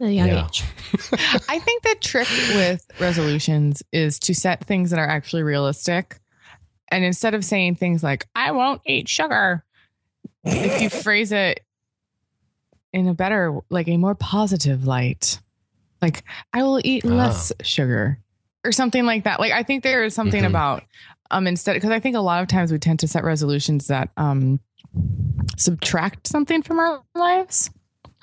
at 0.00 0.06
a 0.08 0.12
young 0.12 0.28
Yeah. 0.28 0.46
age. 0.46 0.62
I 1.48 1.58
think 1.58 1.82
the 1.82 1.96
trick 2.00 2.28
with 2.54 2.86
resolutions 3.00 3.82
is 3.92 4.18
to 4.20 4.34
set 4.34 4.64
things 4.64 4.90
that 4.90 4.98
are 4.98 5.06
actually 5.08 5.42
realistic. 5.42 6.18
And 6.88 7.04
instead 7.04 7.34
of 7.34 7.44
saying 7.44 7.76
things 7.76 8.02
like, 8.02 8.26
I 8.34 8.52
won't 8.52 8.80
eat 8.86 9.08
sugar, 9.08 9.64
if 10.44 10.80
you 10.80 10.88
phrase 11.02 11.32
it 11.32 11.60
in 12.92 13.08
a 13.08 13.14
better, 13.14 13.58
like 13.70 13.88
a 13.88 13.96
more 13.96 14.14
positive 14.14 14.86
light, 14.86 15.40
like, 16.00 16.22
I 16.52 16.62
will 16.62 16.80
eat 16.84 17.04
Ah. 17.04 17.08
less 17.08 17.52
sugar 17.62 18.18
or 18.64 18.72
something 18.72 19.04
like 19.04 19.24
that. 19.24 19.40
Like, 19.40 19.52
I 19.52 19.62
think 19.62 19.82
there 19.82 20.04
is 20.04 20.14
something 20.14 20.42
Mhm. 20.44 20.48
about, 20.48 20.84
um, 21.30 21.46
instead, 21.46 21.74
because 21.74 21.90
I 21.90 22.00
think 22.00 22.16
a 22.16 22.20
lot 22.20 22.42
of 22.42 22.48
times 22.48 22.70
we 22.72 22.78
tend 22.78 23.00
to 23.00 23.08
set 23.08 23.24
resolutions 23.24 23.88
that, 23.88 24.10
um, 24.16 24.60
subtract 25.56 26.26
something 26.26 26.62
from 26.62 26.78
our 26.78 27.02
lives, 27.14 27.70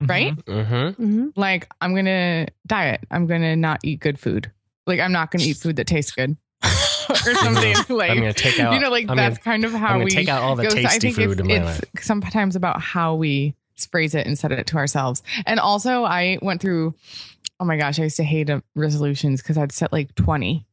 right? 0.00 0.34
Mm-hmm. 0.46 1.02
Mm-hmm. 1.02 1.26
like 1.36 1.68
I'm 1.80 1.94
gonna 1.94 2.46
diet. 2.66 3.04
I'm 3.10 3.26
gonna 3.26 3.56
not 3.56 3.80
eat 3.84 4.00
good 4.00 4.18
food. 4.18 4.50
Like 4.86 5.00
I'm 5.00 5.12
not 5.12 5.30
gonna 5.30 5.44
eat 5.44 5.56
food 5.58 5.76
that 5.76 5.86
tastes 5.86 6.12
good, 6.12 6.36
or 7.26 7.34
something. 7.34 7.74
Like 7.88 8.10
I'm 8.10 8.18
gonna 8.18 8.32
take 8.32 8.58
out. 8.60 8.74
you 8.74 8.80
know, 8.80 8.90
like 8.90 9.08
I'm 9.08 9.16
that's 9.16 9.38
gonna, 9.38 9.44
kind 9.44 9.64
of 9.64 9.74
I'm 9.74 9.80
how 9.80 9.98
we 9.98 10.10
take 10.10 10.28
out 10.28 10.42
all 10.42 10.56
the 10.56 10.64
go. 10.64 10.70
I 10.70 10.82
tasty 10.82 11.12
think 11.12 11.16
food 11.16 11.32
it's, 11.32 11.40
in 11.40 11.46
my 11.46 11.54
it's 11.54 11.80
life. 11.80 11.84
sometimes 12.00 12.56
about 12.56 12.80
how 12.80 13.14
we 13.14 13.54
phrase 13.90 14.14
it 14.14 14.26
and 14.26 14.38
set 14.38 14.52
it 14.52 14.66
to 14.68 14.76
ourselves. 14.76 15.22
And 15.46 15.60
also, 15.60 16.04
I 16.04 16.38
went 16.42 16.60
through. 16.60 16.94
Oh 17.60 17.64
my 17.64 17.76
gosh, 17.76 17.98
I 17.98 18.04
used 18.04 18.16
to 18.18 18.24
hate 18.24 18.50
uh, 18.50 18.60
resolutions 18.76 19.42
because 19.42 19.58
I'd 19.58 19.72
set 19.72 19.92
like 19.92 20.14
20 20.14 20.64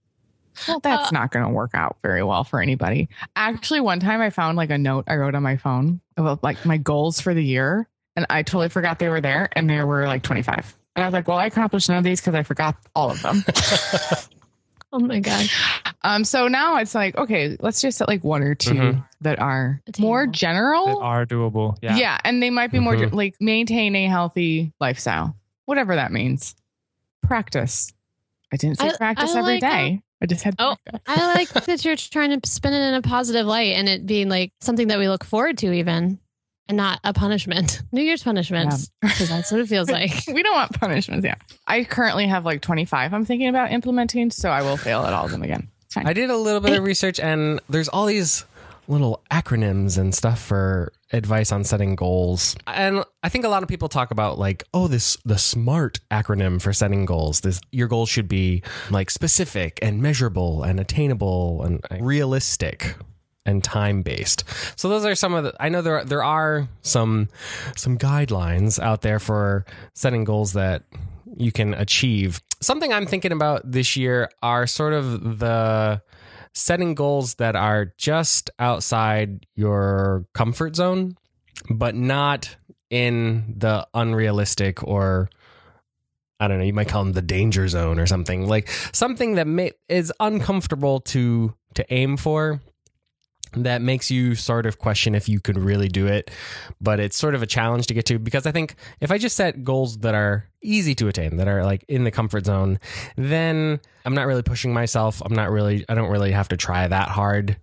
Well, 0.68 0.80
that's 0.82 1.12
not 1.12 1.32
going 1.32 1.44
to 1.44 1.52
work 1.52 1.72
out 1.74 1.98
very 2.04 2.22
well 2.22 2.44
for 2.44 2.62
anybody. 2.62 3.10
Actually, 3.36 3.82
one 3.82 4.00
time 4.00 4.22
I 4.22 4.30
found 4.30 4.56
like 4.56 4.70
a 4.70 4.78
note 4.78 5.06
I 5.08 5.16
wrote 5.16 5.34
on 5.34 5.42
my 5.42 5.58
phone 5.58 6.00
about 6.16 6.44
like 6.44 6.64
my 6.64 6.78
goals 6.78 7.20
for 7.20 7.34
the 7.34 7.44
year, 7.44 7.88
and 8.16 8.28
I 8.30 8.44
totally 8.44 8.70
forgot 8.70 9.00
they 9.00 9.10
were 9.10 9.20
there, 9.22 9.50
and 9.54 9.68
there 9.70 9.88
were 9.88 10.06
like 10.06 10.22
25. 10.22 10.76
And 10.96 11.04
I 11.04 11.08
was 11.08 11.14
like, 11.14 11.28
well, 11.28 11.38
I 11.38 11.48
accomplished 11.48 11.90
none 11.90 11.98
of 11.98 12.04
these 12.04 12.22
because 12.22 12.36
I 12.36 12.44
forgot 12.44 12.78
all 12.96 13.12
of 13.12 13.22
them. 13.22 13.44
Oh 14.96 15.00
my 15.00 15.20
god. 15.20 15.48
um, 16.04 16.24
so 16.24 16.48
now 16.48 16.78
it's 16.78 16.96
like, 16.96 17.18
okay, 17.18 17.58
let's 17.60 17.82
just 17.82 17.98
set 17.98 18.08
like 18.08 18.24
one 18.24 18.42
or 18.44 18.56
2 18.56 18.72
Mhm. 18.74 19.06
that 19.22 19.40
are 19.40 19.82
Attainable. 19.88 20.08
more 20.10 20.26
that 20.26 20.32
general. 20.34 21.00
are 21.00 21.26
doable. 21.26 21.78
Yeah. 21.82 21.98
Yeah. 21.98 22.18
and 22.24 22.42
they 22.42 22.50
might 22.50 22.72
be 22.72 22.80
more 22.80 22.96
Mhm. 22.96 23.14
like 23.14 23.36
maintain 23.42 23.96
a 23.96 24.06
healthy 24.08 24.72
lifestyle, 24.80 25.36
whatever 25.66 25.96
that 25.96 26.12
means. 26.12 26.56
Practice. 27.24 27.92
I 28.54 28.58
didn't 28.58 28.80
say 28.80 28.90
I- 28.90 28.98
practice 28.98 29.36
I 29.36 29.40
every 29.40 29.54
like 29.56 29.64
how- 29.64 29.70
day. 29.78 30.02
I 30.22 30.26
just 30.28 30.44
had 30.44 30.56
Oh. 30.60 30.78
I 31.06 31.34
like 31.34 31.50
that 31.50 31.84
you're 31.84 31.98
trying 31.98 32.40
to 32.40 32.50
spin 32.50 32.74
it 32.74 32.80
in 32.88 32.94
a 32.94 33.02
positive 33.02 33.46
light 33.46 33.74
and 33.76 33.90
it 33.90 34.06
being 34.06 34.30
like 34.30 34.54
something 34.62 34.88
that 34.88 34.98
we 34.98 35.10
look 35.10 35.26
forward 35.26 35.58
to, 35.60 35.74
even 35.74 36.20
and 36.68 36.78
not 36.78 37.00
a 37.04 37.14
punishment. 37.14 37.82
New 37.92 38.02
Year's 38.02 38.24
punishments, 38.24 38.92
because 39.02 39.30
that's 39.30 39.52
what 39.52 39.62
it 39.62 39.68
feels 39.68 39.90
like. 39.90 40.12
we 40.34 40.44
don't 40.44 40.56
want 40.56 40.80
punishments. 40.80 41.26
Yeah. 41.26 41.36
I 41.68 41.84
currently 41.84 42.28
have 42.28 42.46
like 42.46 42.62
25 42.62 43.14
I'm 43.14 43.26
thinking 43.26 43.48
about 43.48 43.72
implementing, 43.72 44.32
so 44.32 44.50
I 44.50 44.62
will 44.62 44.78
fail 44.78 45.04
at 45.04 45.14
all 45.14 45.26
of 45.26 45.32
them 45.32 45.44
again. 45.44 45.70
It's 45.86 45.94
fine. 45.94 46.08
I 46.08 46.14
did 46.14 46.30
a 46.30 46.38
little 46.38 46.62
bit 46.62 46.78
of 46.78 46.84
research, 46.84 47.20
and 47.20 47.62
there's 47.70 47.90
all 47.90 48.06
these 48.06 48.46
little 48.88 49.24
acronyms 49.32 49.98
and 49.98 50.14
stuff 50.14 50.40
for 50.40 50.94
advice 51.12 51.52
on 51.52 51.64
setting 51.64 51.96
goals. 51.96 52.56
And 52.68 53.04
I 53.24 53.30
think 53.30 53.46
a 53.46 53.50
lot 53.50 53.64
of 53.64 53.70
people 53.70 53.90
talk 53.90 54.12
about 54.12 54.38
like, 54.38 54.64
oh, 54.74 54.88
this 54.88 55.18
the 55.26 55.38
SMART 55.38 56.00
acronym 56.12 56.62
for 56.62 56.74
setting 56.74 57.06
goals. 57.06 57.42
This 57.42 57.60
your 57.72 57.88
goals 57.88 58.10
should 58.10 58.28
be 58.28 58.64
like 58.90 59.10
specific 59.10 59.80
and 59.82 60.02
measurable 60.02 60.64
and 60.64 60.80
attainable 60.80 61.64
and 61.64 61.82
realistic 62.00 62.96
and 63.46 63.64
time 63.64 64.02
based. 64.02 64.44
So 64.78 64.90
those 64.90 65.06
are 65.06 65.16
some 65.16 65.34
of 65.34 65.44
the 65.44 65.54
I 65.60 65.70
know 65.70 65.82
there 65.82 66.04
there 66.04 66.24
are 66.24 66.68
some 66.82 67.30
some 67.76 67.98
guidelines 67.98 68.80
out 68.80 69.02
there 69.02 69.20
for 69.20 69.66
setting 69.94 70.24
goals 70.24 70.54
that 70.54 70.84
you 71.38 71.52
can 71.52 71.74
achieve. 71.74 72.42
Something 72.62 72.94
I'm 72.94 73.06
thinking 73.06 73.32
about 73.32 73.70
this 73.70 73.96
year 73.96 74.30
are 74.42 74.68
sort 74.68 74.94
of 74.94 75.40
the 75.40 76.02
setting 76.54 76.96
goals 76.96 77.36
that 77.36 77.56
are 77.56 77.94
just 77.98 78.50
outside 78.60 79.46
your 79.56 80.26
comfort 80.34 80.76
zone, 80.76 81.18
but 81.70 81.96
not 81.96 82.56
in 82.90 83.56
the 83.58 83.88
unrealistic 83.94 84.84
or 84.84 85.30
I 86.40 86.48
don't 86.48 86.60
know, 86.60 86.66
you 86.66 86.74
might 86.74 86.90
call 86.90 87.04
them 87.04 87.14
the 87.14 87.22
danger 87.22 87.68
zone 87.68 87.98
or 87.98 88.08
something. 88.08 88.48
Like 88.48 88.70
something 88.92 89.36
that 89.36 89.48
may, 89.48 89.72
is 89.88 90.12
uncomfortable 90.20 91.00
to 91.02 91.54
to 91.76 91.94
aim 91.94 92.18
for 92.18 92.62
that 93.58 93.82
makes 93.82 94.12
you 94.12 94.36
sort 94.36 94.66
of 94.66 94.80
question 94.80 95.16
if 95.16 95.30
you 95.30 95.40
could 95.40 95.58
really 95.58 95.88
do 95.88 96.08
it, 96.08 96.32
but 96.82 97.00
it's 97.00 97.18
sort 97.18 97.36
of 97.36 97.42
a 97.42 97.46
challenge 97.46 97.88
to 97.88 97.94
get 97.94 98.06
to 98.06 98.20
because 98.20 98.46
I 98.46 98.52
think 98.52 98.76
if 99.00 99.12
I 99.12 99.18
just 99.18 99.36
set 99.36 99.64
goals 99.64 99.98
that 100.00 100.16
are 100.16 100.48
easy 100.62 100.96
to 100.96 101.08
attain, 101.08 101.38
that 101.38 101.48
are 101.48 101.64
like 101.64 101.84
in 101.88 102.04
the 102.04 102.12
comfort 102.12 102.46
zone, 102.46 102.80
then 103.16 103.80
I'm 104.06 104.14
not 104.14 104.28
really 104.28 104.44
pushing 104.44 104.74
myself. 104.74 105.22
I'm 105.24 105.34
not 105.34 105.52
really, 105.52 105.86
I 105.88 105.96
don't 105.96 106.10
really 106.10 106.32
have 106.32 106.50
to 106.50 106.58
try 106.58 106.88
that 106.88 107.10
hard 107.10 107.58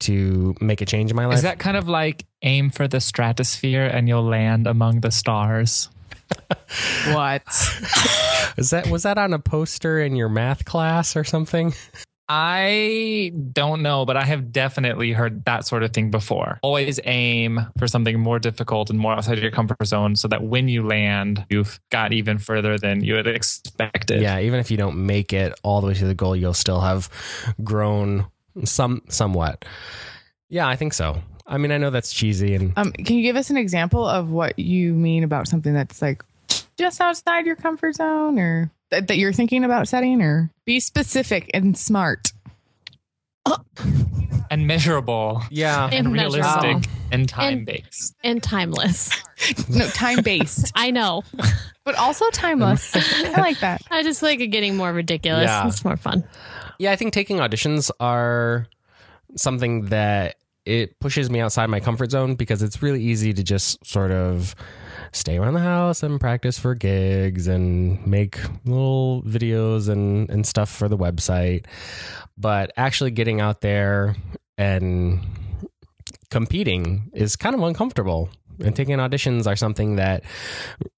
to 0.00 0.54
make 0.60 0.80
a 0.80 0.86
change 0.86 1.10
in 1.10 1.16
my 1.16 1.26
life. 1.26 1.36
Is 1.36 1.42
that 1.42 1.58
kind 1.58 1.76
of 1.76 1.88
like 1.88 2.26
aim 2.42 2.70
for 2.70 2.86
the 2.86 3.00
stratosphere 3.00 3.84
and 3.84 4.08
you'll 4.08 4.24
land 4.24 4.66
among 4.66 5.00
the 5.00 5.10
stars? 5.10 5.88
what? 7.08 7.42
Is 8.56 8.70
that 8.70 8.88
was 8.90 9.04
that 9.04 9.18
on 9.18 9.32
a 9.32 9.38
poster 9.38 10.00
in 10.00 10.16
your 10.16 10.28
math 10.28 10.64
class 10.64 11.16
or 11.16 11.24
something? 11.24 11.72
I 12.28 13.32
don't 13.52 13.80
know, 13.82 14.04
but 14.04 14.16
I 14.18 14.24
have 14.24 14.52
definitely 14.52 15.12
heard 15.12 15.44
that 15.46 15.66
sort 15.66 15.82
of 15.82 15.92
thing 15.92 16.10
before. 16.10 16.58
Always 16.62 17.00
aim 17.04 17.66
for 17.78 17.88
something 17.88 18.20
more 18.20 18.38
difficult 18.38 18.90
and 18.90 18.98
more 18.98 19.12
outside 19.12 19.38
your 19.38 19.50
comfort 19.50 19.86
zone 19.86 20.14
so 20.14 20.28
that 20.28 20.42
when 20.42 20.68
you 20.68 20.86
land, 20.86 21.46
you've 21.48 21.80
got 21.90 22.12
even 22.12 22.38
further 22.38 22.76
than 22.76 23.02
you 23.02 23.14
had 23.14 23.26
expected. 23.26 24.20
Yeah, 24.20 24.40
even 24.40 24.60
if 24.60 24.70
you 24.70 24.76
don't 24.76 25.06
make 25.06 25.32
it 25.32 25.58
all 25.62 25.80
the 25.80 25.86
way 25.86 25.94
to 25.94 26.06
the 26.06 26.14
goal, 26.14 26.36
you'll 26.36 26.52
still 26.52 26.80
have 26.80 27.08
grown 27.64 28.26
some 28.64 29.02
somewhat. 29.08 29.64
Yeah, 30.50 30.68
I 30.68 30.76
think 30.76 30.92
so. 30.92 31.22
I 31.46 31.56
mean, 31.56 31.72
I 31.72 31.78
know 31.78 31.88
that's 31.88 32.12
cheesy 32.12 32.54
and 32.54 32.74
Um, 32.76 32.92
can 32.92 33.16
you 33.16 33.22
give 33.22 33.36
us 33.36 33.48
an 33.48 33.56
example 33.56 34.06
of 34.06 34.30
what 34.30 34.58
you 34.58 34.92
mean 34.92 35.24
about 35.24 35.48
something 35.48 35.72
that's 35.72 36.02
like 36.02 36.22
just 36.76 37.00
outside 37.00 37.46
your 37.46 37.56
comfort 37.56 37.96
zone 37.96 38.38
or 38.38 38.70
that, 38.90 39.08
that 39.08 39.16
you're 39.18 39.32
thinking 39.32 39.64
about 39.64 39.88
setting 39.88 40.20
or 40.22 40.50
be 40.64 40.80
specific 40.80 41.50
and 41.54 41.76
smart? 41.76 42.32
And 44.50 44.66
measurable 44.66 45.42
yeah, 45.50 45.84
and 45.92 46.06
And 46.06 46.12
realistic 46.12 46.90
and 47.12 47.28
time 47.28 47.52
And- 47.58 47.66
based. 47.66 48.14
And 48.24 48.42
timeless. 48.42 49.10
No, 49.68 49.86
time 49.88 50.22
based, 50.22 50.72
I 50.74 50.90
know. 50.90 51.22
but 51.84 51.94
also 51.96 52.28
timeless. 52.30 52.92
I 52.96 53.40
like 53.40 53.60
that. 53.60 53.82
I 53.90 54.02
just 54.02 54.20
like 54.22 54.40
it 54.40 54.48
getting 54.48 54.76
more 54.76 54.92
ridiculous. 54.92 55.44
Yeah. 55.44 55.66
It's 55.68 55.84
more 55.84 55.96
fun. 55.96 56.24
Yeah, 56.78 56.90
I 56.92 56.96
think 56.96 57.12
taking 57.12 57.36
auditions 57.36 57.90
are 58.00 58.66
something 59.36 59.86
that 59.86 60.36
it 60.64 60.98
pushes 60.98 61.30
me 61.30 61.40
outside 61.40 61.66
my 61.68 61.78
comfort 61.80 62.10
zone 62.10 62.34
because 62.34 62.62
it's 62.62 62.82
really 62.82 63.02
easy 63.02 63.32
to 63.34 63.42
just 63.44 63.84
sort 63.86 64.10
of 64.10 64.54
stay 65.12 65.38
around 65.38 65.54
the 65.54 65.60
house 65.60 66.02
and 66.02 66.20
practice 66.20 66.58
for 66.58 66.74
gigs 66.74 67.46
and 67.46 68.06
make 68.06 68.38
little 68.64 69.22
videos 69.22 69.88
and, 69.88 70.30
and 70.30 70.46
stuff 70.46 70.70
for 70.70 70.88
the 70.88 70.96
website. 70.96 71.66
But 72.36 72.72
actually 72.76 73.10
getting 73.10 73.40
out 73.40 73.60
there 73.60 74.16
and 74.56 75.20
competing 76.30 77.10
is 77.14 77.36
kind 77.36 77.54
of 77.54 77.62
uncomfortable. 77.62 78.30
And 78.60 78.74
taking 78.74 78.96
auditions 78.96 79.46
are 79.46 79.54
something 79.54 79.96
that 79.96 80.24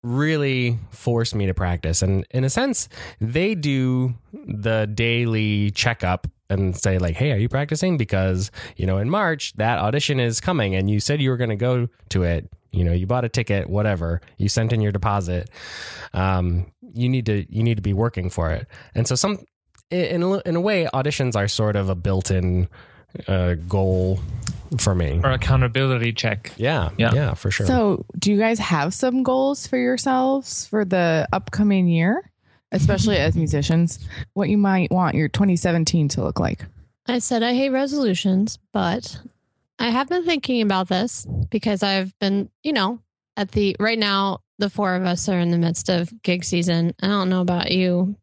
really 0.02 0.78
force 0.90 1.34
me 1.34 1.46
to 1.46 1.52
practice. 1.52 2.00
And 2.00 2.26
in 2.30 2.42
a 2.44 2.48
sense, 2.50 2.88
they 3.20 3.54
do 3.54 4.14
the 4.32 4.86
daily 4.86 5.70
checkup 5.72 6.26
and 6.50 6.76
say 6.76 6.98
like, 6.98 7.16
"Hey, 7.16 7.32
are 7.32 7.36
you 7.38 7.48
practicing? 7.48 7.96
Because 7.96 8.50
you 8.76 8.84
know, 8.86 8.98
in 8.98 9.08
March 9.08 9.54
that 9.54 9.78
audition 9.78 10.20
is 10.20 10.40
coming, 10.40 10.74
and 10.74 10.90
you 10.90 11.00
said 11.00 11.20
you 11.22 11.30
were 11.30 11.36
going 11.38 11.50
to 11.50 11.56
go 11.56 11.88
to 12.10 12.22
it. 12.24 12.50
You 12.72 12.84
know, 12.84 12.92
you 12.92 13.06
bought 13.06 13.24
a 13.24 13.28
ticket, 13.28 13.68
whatever. 13.68 14.20
You 14.36 14.48
sent 14.48 14.72
in 14.72 14.80
your 14.80 14.92
deposit. 14.92 15.48
Um, 16.12 16.70
you 16.94 17.08
need 17.08 17.26
to 17.26 17.46
you 17.48 17.62
need 17.62 17.76
to 17.76 17.82
be 17.82 17.92
working 17.94 18.30
for 18.30 18.50
it. 18.50 18.66
And 18.94 19.06
so 19.08 19.14
some 19.14 19.38
in 19.90 20.22
a, 20.22 20.38
in 20.40 20.54
a 20.56 20.60
way, 20.60 20.88
auditions 20.94 21.34
are 21.34 21.48
sort 21.48 21.74
of 21.74 21.88
a 21.88 21.96
built-in 21.96 22.68
uh, 23.26 23.54
goal 23.66 24.20
for 24.78 24.94
me. 24.94 25.20
Or 25.24 25.32
accountability 25.32 26.12
check. 26.12 26.52
Yeah, 26.56 26.90
Yeah. 26.96 27.12
yeah, 27.12 27.34
for 27.34 27.50
sure. 27.50 27.66
So, 27.66 28.04
do 28.16 28.30
you 28.30 28.38
guys 28.38 28.60
have 28.60 28.94
some 28.94 29.24
goals 29.24 29.66
for 29.66 29.76
yourselves 29.76 30.66
for 30.66 30.84
the 30.84 31.26
upcoming 31.32 31.88
year, 31.88 32.29
especially 32.72 33.16
as 33.16 33.36
musicians? 33.36 33.98
What 34.34 34.48
you 34.48 34.58
might 34.58 34.90
want 34.90 35.14
your 35.14 35.28
2017 35.28 36.08
to 36.08 36.24
look 36.24 36.40
like? 36.40 36.64
I 37.06 37.18
said 37.18 37.42
I 37.42 37.54
hate 37.54 37.70
resolutions, 37.70 38.58
but 38.72 39.20
I 39.78 39.90
have 39.90 40.08
been 40.08 40.24
thinking 40.24 40.62
about 40.62 40.88
this 40.88 41.26
because 41.50 41.82
I've 41.82 42.16
been, 42.18 42.50
you 42.62 42.72
know, 42.72 43.00
at 43.36 43.52
the 43.52 43.76
right 43.80 43.98
now, 43.98 44.40
the 44.58 44.70
four 44.70 44.94
of 44.94 45.04
us 45.04 45.28
are 45.28 45.38
in 45.38 45.50
the 45.50 45.58
midst 45.58 45.88
of 45.88 46.12
gig 46.22 46.44
season. 46.44 46.94
I 47.02 47.06
don't 47.08 47.30
know 47.30 47.40
about 47.40 47.70
you, 47.70 48.16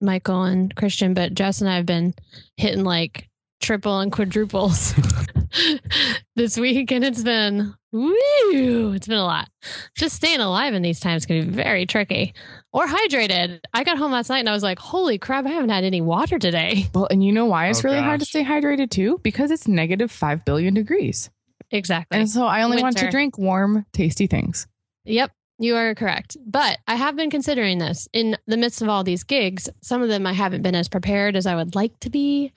Michael 0.00 0.44
and 0.44 0.74
Christian, 0.74 1.14
but 1.14 1.34
Jess 1.34 1.60
and 1.60 1.70
I 1.70 1.76
have 1.76 1.86
been 1.86 2.14
hitting 2.56 2.84
like 2.84 3.28
triple 3.60 4.00
and 4.00 4.12
quadruples 4.12 4.94
this 6.36 6.56
week, 6.56 6.90
and 6.90 7.04
it's 7.04 7.22
been 7.22 7.74
woo, 7.92 8.92
it's 8.92 9.06
been 9.06 9.18
a 9.18 9.24
lot. 9.24 9.48
Just 9.96 10.16
staying 10.16 10.40
alive 10.40 10.74
in 10.74 10.82
these 10.82 11.00
times 11.00 11.26
can 11.26 11.48
be 11.48 11.50
very 11.54 11.86
tricky. 11.86 12.34
Or 12.72 12.86
hydrated. 12.86 13.60
I 13.74 13.84
got 13.84 13.98
home 13.98 14.12
last 14.12 14.28
night 14.28 14.38
and 14.38 14.48
I 14.48 14.52
was 14.52 14.62
like, 14.62 14.78
holy 14.78 15.18
crap, 15.18 15.44
I 15.46 15.50
haven't 15.50 15.70
had 15.70 15.84
any 15.84 16.00
water 16.00 16.38
today. 16.38 16.86
Well, 16.94 17.08
and 17.10 17.24
you 17.24 17.32
know 17.32 17.46
why 17.46 17.68
it's 17.68 17.84
Oh, 17.84 17.88
really 17.88 18.00
hard 18.00 18.20
to 18.20 18.26
stay 18.26 18.44
hydrated 18.44 18.90
too? 18.90 19.18
Because 19.22 19.50
it's 19.50 19.66
negative 19.66 20.10
5 20.10 20.44
billion 20.44 20.74
degrees. 20.74 21.30
Exactly. 21.70 22.18
And 22.18 22.28
so 22.30 22.46
I 22.46 22.62
only 22.62 22.82
want 22.82 22.96
to 22.98 23.10
drink 23.10 23.38
warm, 23.38 23.86
tasty 23.92 24.26
things. 24.26 24.66
Yep, 25.04 25.32
you 25.58 25.76
are 25.76 25.94
correct. 25.94 26.36
But 26.44 26.78
I 26.86 26.94
have 26.94 27.16
been 27.16 27.30
considering 27.30 27.78
this 27.78 28.08
in 28.12 28.36
the 28.46 28.56
midst 28.56 28.82
of 28.82 28.88
all 28.88 29.02
these 29.04 29.24
gigs. 29.24 29.68
Some 29.80 30.02
of 30.02 30.08
them 30.08 30.26
I 30.26 30.32
haven't 30.32 30.62
been 30.62 30.74
as 30.74 30.88
prepared 30.88 31.36
as 31.36 31.46
I 31.46 31.56
would 31.56 31.74
like 31.74 31.98
to 32.00 32.10
be. 32.10 32.52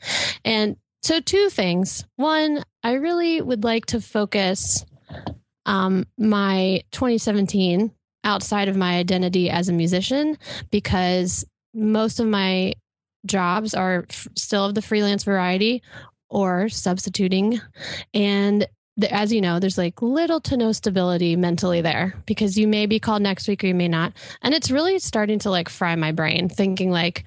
And 0.45 0.77
so, 1.03 1.19
two 1.19 1.49
things. 1.49 2.05
One, 2.15 2.63
I 2.83 2.93
really 2.93 3.41
would 3.41 3.63
like 3.63 3.87
to 3.87 4.01
focus 4.01 4.85
um, 5.65 6.05
my 6.17 6.81
2017 6.91 7.91
outside 8.23 8.69
of 8.69 8.77
my 8.77 8.97
identity 8.97 9.49
as 9.49 9.67
a 9.67 9.73
musician 9.73 10.37
because 10.71 11.45
most 11.73 12.19
of 12.19 12.27
my 12.27 12.73
jobs 13.25 13.73
are 13.73 14.05
f- 14.09 14.27
still 14.37 14.65
of 14.65 14.75
the 14.75 14.81
freelance 14.81 15.23
variety 15.23 15.83
or 16.29 16.69
substituting. 16.69 17.59
And 18.13 18.67
as 19.09 19.33
you 19.33 19.41
know, 19.41 19.59
there's 19.59 19.77
like 19.77 20.01
little 20.01 20.39
to 20.41 20.55
no 20.55 20.71
stability 20.71 21.35
mentally 21.35 21.81
there 21.81 22.13
because 22.27 22.57
you 22.57 22.67
may 22.67 22.85
be 22.85 22.99
called 22.99 23.23
next 23.23 23.47
week 23.47 23.63
or 23.63 23.67
you 23.67 23.73
may 23.73 23.87
not. 23.87 24.13
And 24.43 24.53
it's 24.53 24.69
really 24.69 24.99
starting 24.99 25.39
to 25.39 25.49
like 25.49 25.67
fry 25.67 25.95
my 25.95 26.11
brain 26.11 26.47
thinking 26.47 26.91
like, 26.91 27.25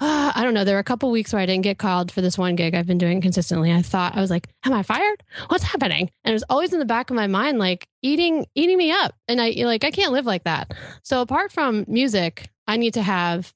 ah, 0.00 0.32
I 0.34 0.42
don't 0.42 0.54
know. 0.54 0.64
There 0.64 0.74
were 0.74 0.80
a 0.80 0.84
couple 0.84 1.10
weeks 1.12 1.32
where 1.32 1.40
I 1.40 1.46
didn't 1.46 1.62
get 1.62 1.78
called 1.78 2.10
for 2.10 2.22
this 2.22 2.36
one 2.36 2.56
gig 2.56 2.74
I've 2.74 2.88
been 2.88 2.98
doing 2.98 3.20
consistently. 3.20 3.72
I 3.72 3.82
thought 3.82 4.16
I 4.16 4.20
was 4.20 4.30
like, 4.30 4.48
am 4.64 4.72
I 4.72 4.82
fired? 4.82 5.22
What's 5.46 5.62
happening? 5.62 6.10
And 6.24 6.32
it 6.32 6.34
was 6.34 6.44
always 6.50 6.72
in 6.72 6.80
the 6.80 6.84
back 6.84 7.10
of 7.10 7.16
my 7.16 7.28
mind, 7.28 7.58
like 7.58 7.86
eating, 8.02 8.46
eating 8.56 8.76
me 8.76 8.90
up. 8.90 9.14
And 9.28 9.40
I 9.40 9.50
like, 9.58 9.84
I 9.84 9.92
can't 9.92 10.12
live 10.12 10.26
like 10.26 10.44
that. 10.44 10.74
So 11.04 11.20
apart 11.20 11.52
from 11.52 11.84
music, 11.86 12.50
I 12.66 12.76
need 12.78 12.94
to 12.94 13.02
have 13.02 13.54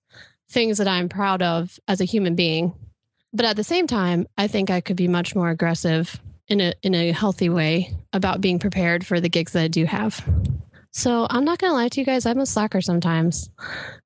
things 0.49 0.79
that 0.79 0.89
I'm 0.89 1.09
proud 1.09 1.43
of 1.43 1.81
as 1.89 2.01
a 2.01 2.05
human 2.05 2.37
being. 2.37 2.75
But 3.33 3.47
at 3.47 3.57
the 3.57 3.65
same 3.65 3.89
time, 3.89 4.29
I 4.39 4.47
think 4.47 4.71
I 4.71 4.81
could 4.81 4.97
be 4.97 5.09
much 5.09 5.35
more 5.35 5.51
aggressive 5.51 6.21
in 6.51 6.61
a 6.61 6.75
in 6.83 6.95
a 6.95 7.13
healthy 7.13 7.49
way 7.49 7.95
about 8.13 8.41
being 8.41 8.59
prepared 8.59 9.07
for 9.07 9.21
the 9.21 9.29
gigs 9.29 9.53
that 9.53 9.63
I 9.63 9.69
do 9.69 9.85
have. 9.87 10.23
So 10.93 11.27
I'm 11.31 11.45
not 11.45 11.59
gonna 11.59 11.73
lie 11.75 11.89
to 11.89 12.01
you 12.01 12.05
guys, 12.05 12.27
I'm 12.27 12.41
a 12.41 12.47
slacker 12.47 12.81
sometimes. 12.81 13.49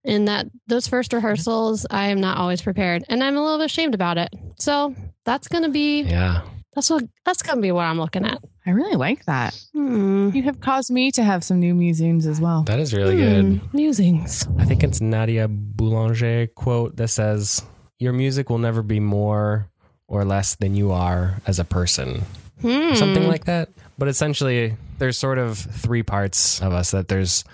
In 0.05 0.27
that 0.27 0.47
those 0.67 0.87
first 0.87 1.13
rehearsals, 1.15 1.87
I 1.91 2.09
am 2.09 2.21
not 2.21 2.37
always 2.37 2.61
prepared. 2.61 3.05
And 3.09 3.25
I'm 3.25 3.37
a 3.37 3.43
little 3.43 3.59
bit 3.59 3.65
ashamed 3.67 3.95
about 3.95 4.19
it. 4.19 4.29
So 4.59 4.95
that's 5.25 5.49
gonna 5.49 5.71
be 5.71 6.03
Yeah. 6.03 6.43
that's 6.75 6.91
what 6.91 7.05
that's 7.25 7.43
gonna 7.43 7.63
be 7.63 7.73
what 7.73 7.85
I'm 7.87 7.99
looking 7.99 8.27
at. 8.27 8.39
I 8.67 8.71
really 8.71 8.97
like 8.97 9.25
that. 9.27 9.59
Hmm. 9.75 10.31
You 10.35 10.43
have 10.45 10.61
caused 10.61 10.91
me 10.91 11.11
to 11.13 11.23
have 11.23 11.43
some 11.45 11.59
new 11.61 11.75
musings 11.75 12.27
as 12.27 12.41
well. 12.41 12.63
That 12.65 12.81
is 12.81 12.93
really 12.93 13.15
Hmm. 13.17 13.21
good. 13.59 13.75
Musings. 13.75 14.47
I 14.59 14.65
think 14.67 14.83
it's 14.85 15.01
Nadia 15.01 15.49
Boulanger 15.49 16.49
quote 16.55 16.97
that 16.97 17.09
says, 17.09 17.63
"Your 17.99 18.13
music 18.13 18.51
will 18.51 18.59
never 18.59 18.83
be 18.83 19.01
more 19.01 19.71
or 20.15 20.25
less 20.25 20.55
than 20.55 20.75
you 20.75 20.93
are 20.93 21.41
as 21.47 21.59
a 21.59 21.65
person." 21.65 22.23
Hmm. 22.61 22.95
Something 22.95 23.27
like 23.27 23.45
that. 23.45 23.69
But 23.99 24.09
essentially, 24.09 24.77
there's 24.99 25.19
sort 25.19 25.39
of 25.39 25.59
three 25.59 26.03
parts 26.03 26.61
of 26.63 26.73
us 26.73 26.93
that 26.93 27.09
there's 27.09 27.45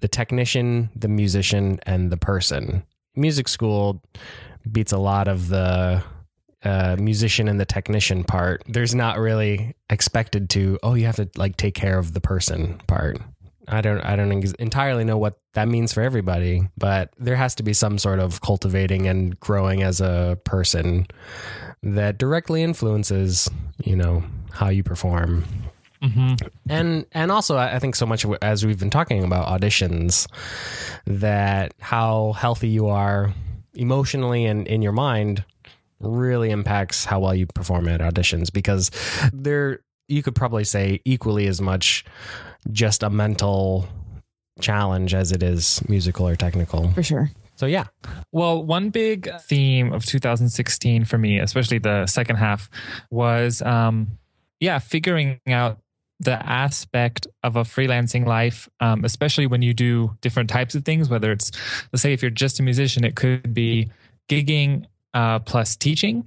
the 0.00 0.08
technician, 0.08 0.90
the 0.94 1.08
musician, 1.08 1.80
and 1.84 2.10
the 2.10 2.16
person. 2.16 2.84
Music 3.16 3.48
school 3.48 4.02
beats 4.70 4.92
a 4.92 4.98
lot 4.98 5.28
of 5.28 5.48
the 5.48 6.02
uh, 6.64 6.96
musician 6.98 7.48
and 7.48 7.60
the 7.60 7.64
technician 7.66 8.24
part. 8.24 8.62
There's 8.66 8.94
not 8.94 9.18
really 9.18 9.74
expected 9.90 10.50
to, 10.50 10.78
oh, 10.82 10.94
you 10.94 11.06
have 11.06 11.16
to 11.16 11.28
like 11.36 11.56
take 11.56 11.74
care 11.74 11.98
of 11.98 12.12
the 12.12 12.20
person 12.20 12.80
part. 12.86 13.18
I 13.68 13.80
don't 13.80 14.00
I 14.00 14.16
don't 14.16 14.32
ex- 14.32 14.52
entirely 14.52 15.04
know 15.04 15.18
what 15.18 15.38
that 15.54 15.68
means 15.68 15.92
for 15.92 16.02
everybody, 16.02 16.68
but 16.76 17.10
there 17.18 17.36
has 17.36 17.54
to 17.56 17.62
be 17.62 17.72
some 17.72 17.98
sort 17.98 18.18
of 18.18 18.40
cultivating 18.40 19.06
and 19.08 19.38
growing 19.40 19.82
as 19.82 20.00
a 20.00 20.38
person 20.44 21.06
that 21.82 22.18
directly 22.18 22.62
influences, 22.62 23.50
you 23.82 23.96
know, 23.96 24.22
how 24.52 24.68
you 24.68 24.82
perform. 24.82 25.44
hmm 26.02 26.34
And 26.68 27.06
and 27.12 27.32
also 27.32 27.56
I 27.56 27.76
I 27.76 27.78
think 27.78 27.96
so 27.96 28.06
much 28.06 28.26
as 28.42 28.64
we've 28.66 28.78
been 28.78 28.90
talking 28.90 29.24
about 29.24 29.48
auditions 29.48 30.26
that 31.06 31.72
how 31.80 32.32
healthy 32.32 32.68
you 32.68 32.88
are 32.88 33.32
emotionally 33.74 34.44
and 34.44 34.66
in 34.68 34.82
your 34.82 34.92
mind 34.92 35.44
really 36.00 36.50
impacts 36.50 37.04
how 37.04 37.20
well 37.20 37.34
you 37.34 37.46
perform 37.46 37.88
at 37.88 38.00
auditions 38.00 38.52
because 38.52 38.90
there 39.32 39.80
you 40.08 40.22
could 40.22 40.34
probably 40.34 40.64
say 40.64 41.00
equally 41.04 41.46
as 41.46 41.60
much 41.60 42.04
just 42.70 43.02
a 43.02 43.10
mental 43.10 43.88
challenge 44.60 45.14
as 45.14 45.32
it 45.32 45.42
is 45.42 45.82
musical 45.88 46.28
or 46.28 46.36
technical. 46.36 46.90
For 46.92 47.02
sure. 47.02 47.30
So 47.56 47.66
yeah. 47.66 47.84
Well, 48.32 48.62
one 48.64 48.90
big 48.90 49.30
theme 49.42 49.92
of 49.92 50.04
2016 50.04 51.04
for 51.04 51.18
me, 51.18 51.38
especially 51.38 51.78
the 51.78 52.06
second 52.06 52.36
half, 52.36 52.68
was 53.10 53.62
um, 53.62 54.18
yeah, 54.60 54.78
figuring 54.78 55.40
out 55.46 55.78
the 56.20 56.34
aspect 56.46 57.26
of 57.42 57.56
a 57.56 57.62
freelancing 57.62 58.26
life, 58.26 58.68
um, 58.80 59.04
especially 59.04 59.46
when 59.46 59.62
you 59.62 59.74
do 59.74 60.16
different 60.20 60.48
types 60.48 60.74
of 60.74 60.84
things. 60.84 61.08
Whether 61.08 61.32
it's, 61.32 61.50
let's 61.92 62.02
say, 62.02 62.12
if 62.12 62.22
you're 62.22 62.30
just 62.30 62.60
a 62.60 62.62
musician, 62.62 63.04
it 63.04 63.14
could 63.14 63.52
be 63.52 63.90
gigging 64.28 64.86
uh, 65.12 65.40
plus 65.40 65.76
teaching. 65.76 66.26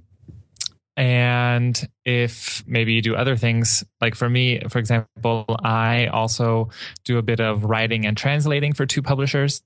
And 0.98 1.88
if 2.04 2.64
maybe 2.66 2.92
you 2.92 3.02
do 3.02 3.14
other 3.14 3.36
things, 3.36 3.84
like 4.00 4.16
for 4.16 4.28
me, 4.28 4.60
for 4.68 4.80
example, 4.80 5.46
I 5.62 6.08
also 6.08 6.70
do 7.04 7.18
a 7.18 7.22
bit 7.22 7.38
of 7.38 7.64
writing 7.64 8.04
and 8.04 8.16
translating 8.16 8.72
for 8.72 8.84
two 8.84 9.00
publishers 9.00 9.62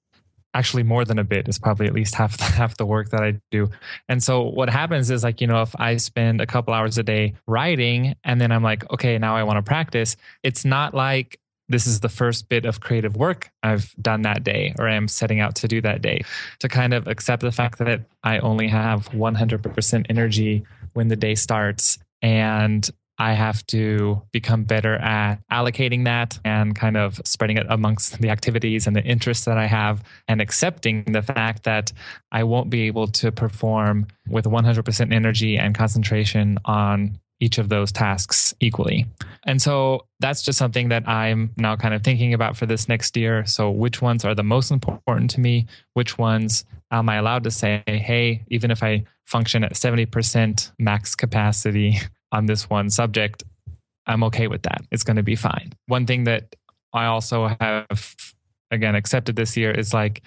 actually 0.54 0.82
more 0.82 1.06
than 1.06 1.18
a 1.18 1.24
bit 1.24 1.48
is 1.48 1.58
probably 1.58 1.86
at 1.86 1.94
least 1.94 2.14
half 2.16 2.36
the, 2.36 2.44
half 2.44 2.76
the 2.76 2.84
work 2.84 3.08
that 3.10 3.22
I 3.22 3.40
do. 3.50 3.70
And 4.10 4.22
so 4.22 4.42
what 4.42 4.68
happens 4.68 5.10
is 5.10 5.24
like, 5.24 5.40
you 5.40 5.46
know, 5.46 5.62
if 5.62 5.74
I 5.80 5.96
spend 5.96 6.42
a 6.42 6.46
couple 6.46 6.74
hours 6.74 6.98
a 6.98 7.02
day 7.02 7.32
writing 7.46 8.14
and 8.24 8.38
then 8.38 8.52
I'm 8.52 8.62
like, 8.62 8.90
okay, 8.92 9.16
now 9.16 9.34
I 9.34 9.44
want 9.44 9.56
to 9.56 9.62
practice, 9.62 10.16
it's 10.42 10.66
not 10.66 10.92
like 10.92 11.38
this 11.68 11.86
is 11.86 12.00
the 12.00 12.08
first 12.08 12.48
bit 12.48 12.64
of 12.64 12.80
creative 12.80 13.16
work 13.16 13.50
I've 13.62 13.94
done 14.00 14.22
that 14.22 14.44
day 14.44 14.74
or 14.78 14.88
I'm 14.88 15.08
setting 15.08 15.40
out 15.40 15.54
to 15.56 15.68
do 15.68 15.80
that 15.82 16.02
day. 16.02 16.22
To 16.60 16.68
kind 16.68 16.92
of 16.92 17.06
accept 17.06 17.42
the 17.42 17.52
fact 17.52 17.78
that 17.78 18.02
I 18.22 18.38
only 18.38 18.68
have 18.68 19.08
100% 19.10 20.06
energy 20.08 20.64
when 20.92 21.08
the 21.08 21.16
day 21.16 21.34
starts 21.34 21.98
and 22.20 22.88
I 23.18 23.34
have 23.34 23.64
to 23.68 24.22
become 24.32 24.64
better 24.64 24.96
at 24.96 25.38
allocating 25.50 26.04
that 26.06 26.38
and 26.44 26.74
kind 26.74 26.96
of 26.96 27.20
spreading 27.24 27.56
it 27.56 27.66
amongst 27.68 28.20
the 28.20 28.30
activities 28.30 28.86
and 28.86 28.96
the 28.96 29.04
interests 29.04 29.44
that 29.44 29.58
I 29.58 29.66
have 29.66 30.02
and 30.28 30.40
accepting 30.40 31.04
the 31.04 31.22
fact 31.22 31.64
that 31.64 31.92
I 32.32 32.42
won't 32.44 32.70
be 32.70 32.82
able 32.82 33.06
to 33.08 33.30
perform 33.30 34.08
with 34.28 34.46
100% 34.46 35.12
energy 35.12 35.58
and 35.58 35.74
concentration 35.74 36.58
on 36.64 37.18
each 37.42 37.58
of 37.58 37.68
those 37.68 37.90
tasks 37.90 38.54
equally. 38.60 39.04
And 39.44 39.60
so 39.60 40.06
that's 40.20 40.42
just 40.42 40.58
something 40.58 40.90
that 40.90 41.08
I'm 41.08 41.50
now 41.56 41.74
kind 41.74 41.92
of 41.92 42.04
thinking 42.04 42.32
about 42.34 42.56
for 42.56 42.66
this 42.66 42.88
next 42.88 43.16
year. 43.16 43.44
So, 43.44 43.68
which 43.68 44.00
ones 44.00 44.24
are 44.24 44.34
the 44.34 44.44
most 44.44 44.70
important 44.70 45.30
to 45.32 45.40
me? 45.40 45.66
Which 45.94 46.16
ones 46.16 46.64
am 46.92 47.08
I 47.08 47.16
allowed 47.16 47.42
to 47.44 47.50
say, 47.50 47.82
hey, 47.86 48.44
even 48.48 48.70
if 48.70 48.82
I 48.84 49.04
function 49.24 49.64
at 49.64 49.74
70% 49.74 50.72
max 50.78 51.16
capacity 51.16 51.98
on 52.32 52.46
this 52.46 52.70
one 52.70 52.88
subject, 52.90 53.42
I'm 54.06 54.22
okay 54.24 54.46
with 54.46 54.62
that. 54.62 54.82
It's 54.92 55.02
going 55.02 55.16
to 55.16 55.22
be 55.24 55.36
fine. 55.36 55.72
One 55.86 56.06
thing 56.06 56.24
that 56.24 56.54
I 56.92 57.06
also 57.06 57.56
have, 57.60 58.14
again, 58.70 58.94
accepted 58.94 59.34
this 59.34 59.56
year 59.56 59.72
is 59.72 59.92
like, 59.92 60.22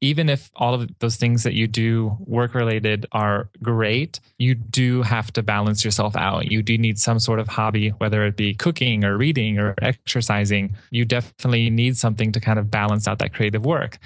even 0.00 0.30
if 0.30 0.50
all 0.56 0.72
of 0.72 0.90
those 0.98 1.16
things 1.16 1.42
that 1.42 1.52
you 1.52 1.66
do 1.66 2.16
work 2.20 2.54
related 2.54 3.06
are 3.12 3.50
great, 3.62 4.18
you 4.38 4.54
do 4.54 5.02
have 5.02 5.30
to 5.34 5.42
balance 5.42 5.84
yourself 5.84 6.16
out. 6.16 6.50
You 6.50 6.62
do 6.62 6.78
need 6.78 6.98
some 6.98 7.18
sort 7.18 7.38
of 7.38 7.48
hobby, 7.48 7.90
whether 7.90 8.24
it 8.24 8.36
be 8.36 8.54
cooking 8.54 9.04
or 9.04 9.18
reading 9.18 9.58
or 9.58 9.74
exercising. 9.82 10.74
You 10.90 11.04
definitely 11.04 11.68
need 11.68 11.98
something 11.98 12.32
to 12.32 12.40
kind 12.40 12.58
of 12.58 12.70
balance 12.70 13.06
out 13.06 13.18
that 13.18 13.34
creative 13.34 13.66
work. 13.66 13.98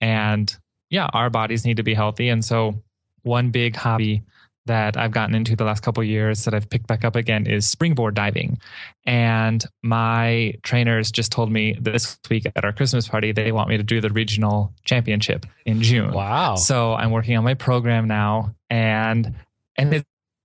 And 0.00 0.54
yeah, 0.88 1.08
our 1.12 1.28
bodies 1.28 1.66
need 1.66 1.76
to 1.76 1.82
be 1.82 1.94
healthy. 1.94 2.28
And 2.28 2.44
so, 2.44 2.82
one 3.22 3.50
big 3.50 3.76
hobby 3.76 4.22
that 4.66 4.96
I've 4.96 5.10
gotten 5.10 5.34
into 5.34 5.56
the 5.56 5.64
last 5.64 5.82
couple 5.82 6.02
years 6.04 6.44
that 6.44 6.54
I've 6.54 6.68
picked 6.68 6.86
back 6.86 7.04
up 7.04 7.16
again 7.16 7.46
is 7.46 7.66
springboard 7.66 8.14
diving. 8.14 8.58
And 9.04 9.64
my 9.82 10.54
trainers 10.62 11.10
just 11.10 11.32
told 11.32 11.50
me 11.50 11.76
this 11.80 12.18
week 12.30 12.46
at 12.54 12.64
our 12.64 12.72
Christmas 12.72 13.08
party 13.08 13.32
they 13.32 13.52
want 13.52 13.68
me 13.68 13.76
to 13.76 13.82
do 13.82 14.00
the 14.00 14.10
regional 14.10 14.72
championship 14.84 15.46
in 15.66 15.82
June. 15.82 16.12
Wow. 16.12 16.56
So 16.56 16.94
I'm 16.94 17.10
working 17.10 17.36
on 17.36 17.44
my 17.44 17.54
program 17.54 18.06
now 18.06 18.54
and 18.70 19.34
and 19.76 19.94
it's 19.94 20.04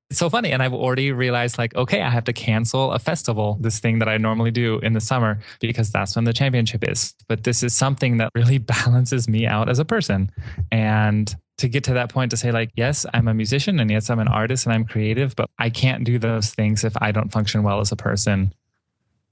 it's 0.09 0.19
so 0.19 0.29
funny. 0.29 0.51
And 0.51 0.63
I've 0.63 0.73
already 0.73 1.11
realized 1.11 1.57
like, 1.57 1.75
okay, 1.75 2.01
I 2.01 2.09
have 2.09 2.23
to 2.25 2.33
cancel 2.33 2.93
a 2.93 2.99
festival, 2.99 3.57
this 3.59 3.79
thing 3.79 3.99
that 3.99 4.07
I 4.07 4.17
normally 4.17 4.51
do 4.51 4.79
in 4.79 4.93
the 4.93 5.01
summer, 5.01 5.39
because 5.59 5.91
that's 5.91 6.15
when 6.15 6.23
the 6.23 6.33
championship 6.33 6.87
is. 6.87 7.13
But 7.27 7.43
this 7.43 7.61
is 7.61 7.75
something 7.75 8.17
that 8.17 8.31
really 8.33 8.57
balances 8.57 9.27
me 9.27 9.45
out 9.45 9.69
as 9.69 9.79
a 9.79 9.85
person. 9.85 10.31
And 10.71 11.35
to 11.57 11.67
get 11.67 11.83
to 11.83 11.93
that 11.93 12.09
point 12.09 12.31
to 12.31 12.37
say 12.37 12.51
like 12.51 12.69
yes 12.75 13.05
i'm 13.13 13.27
a 13.27 13.33
musician 13.33 13.79
and 13.79 13.89
yes 13.89 14.09
i'm 14.09 14.19
an 14.19 14.27
artist 14.27 14.65
and 14.65 14.73
i'm 14.73 14.85
creative 14.85 15.35
but 15.35 15.49
i 15.57 15.69
can't 15.69 16.03
do 16.03 16.19
those 16.19 16.49
things 16.53 16.83
if 16.83 16.93
i 17.01 17.11
don't 17.11 17.31
function 17.31 17.63
well 17.63 17.79
as 17.79 17.91
a 17.91 17.95
person 17.95 18.53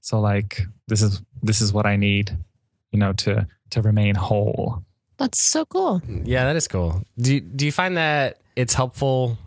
so 0.00 0.20
like 0.20 0.62
this 0.88 1.02
is 1.02 1.22
this 1.42 1.60
is 1.60 1.72
what 1.72 1.86
i 1.86 1.96
need 1.96 2.36
you 2.92 2.98
know 2.98 3.12
to 3.12 3.46
to 3.70 3.82
remain 3.82 4.14
whole 4.14 4.82
That's 5.18 5.40
so 5.40 5.64
cool. 5.64 6.02
Yeah, 6.24 6.44
that 6.44 6.56
is 6.56 6.68
cool. 6.68 7.02
Do 7.18 7.34
you, 7.34 7.40
do 7.40 7.64
you 7.64 7.72
find 7.72 7.96
that 7.96 8.38
it's 8.54 8.74
helpful, 8.74 9.38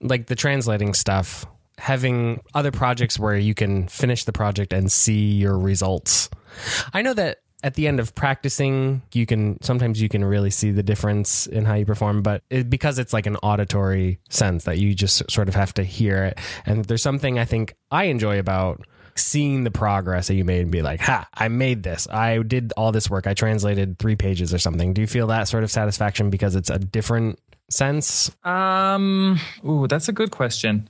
like 0.00 0.26
the 0.26 0.34
translating 0.34 0.94
stuff, 0.94 1.46
having 1.78 2.40
other 2.54 2.72
projects 2.72 3.18
where 3.18 3.36
you 3.36 3.54
can 3.54 3.86
finish 3.88 4.24
the 4.24 4.32
project 4.32 4.72
and 4.72 4.90
see 4.90 5.30
your 5.32 5.56
results? 5.56 6.28
I 6.92 7.02
know 7.02 7.14
that 7.14 7.38
at 7.62 7.74
the 7.74 7.88
end 7.88 7.98
of 7.98 8.14
practicing, 8.14 9.02
you 9.12 9.26
can 9.26 9.60
sometimes 9.62 10.00
you 10.00 10.08
can 10.08 10.24
really 10.24 10.50
see 10.50 10.70
the 10.70 10.82
difference 10.82 11.46
in 11.46 11.64
how 11.64 11.74
you 11.74 11.84
perform, 11.84 12.22
but 12.22 12.42
it, 12.50 12.70
because 12.70 12.98
it's 12.98 13.12
like 13.12 13.26
an 13.26 13.36
auditory 13.36 14.20
sense 14.28 14.64
that 14.64 14.78
you 14.78 14.94
just 14.94 15.28
sort 15.30 15.48
of 15.48 15.54
have 15.54 15.74
to 15.74 15.82
hear 15.82 16.24
it. 16.24 16.38
And 16.66 16.84
there's 16.84 17.02
something 17.02 17.38
I 17.38 17.44
think 17.44 17.74
I 17.90 18.04
enjoy 18.04 18.38
about 18.38 18.86
seeing 19.16 19.64
the 19.64 19.70
progress 19.72 20.28
that 20.28 20.34
you 20.34 20.44
made 20.44 20.62
and 20.62 20.70
be 20.70 20.82
like, 20.82 21.00
ha, 21.00 21.26
I 21.34 21.48
made 21.48 21.82
this. 21.82 22.06
I 22.08 22.38
did 22.42 22.72
all 22.76 22.92
this 22.92 23.10
work. 23.10 23.26
I 23.26 23.34
translated 23.34 23.98
three 23.98 24.14
pages 24.14 24.54
or 24.54 24.58
something. 24.58 24.94
Do 24.94 25.00
you 25.00 25.08
feel 25.08 25.26
that 25.26 25.48
sort 25.48 25.64
of 25.64 25.70
satisfaction 25.72 26.30
because 26.30 26.54
it's 26.54 26.70
a 26.70 26.78
different 26.78 27.40
sense? 27.70 28.30
um 28.44 29.38
ooh 29.62 29.86
that's 29.86 30.08
a 30.08 30.12
good 30.12 30.30
question 30.30 30.88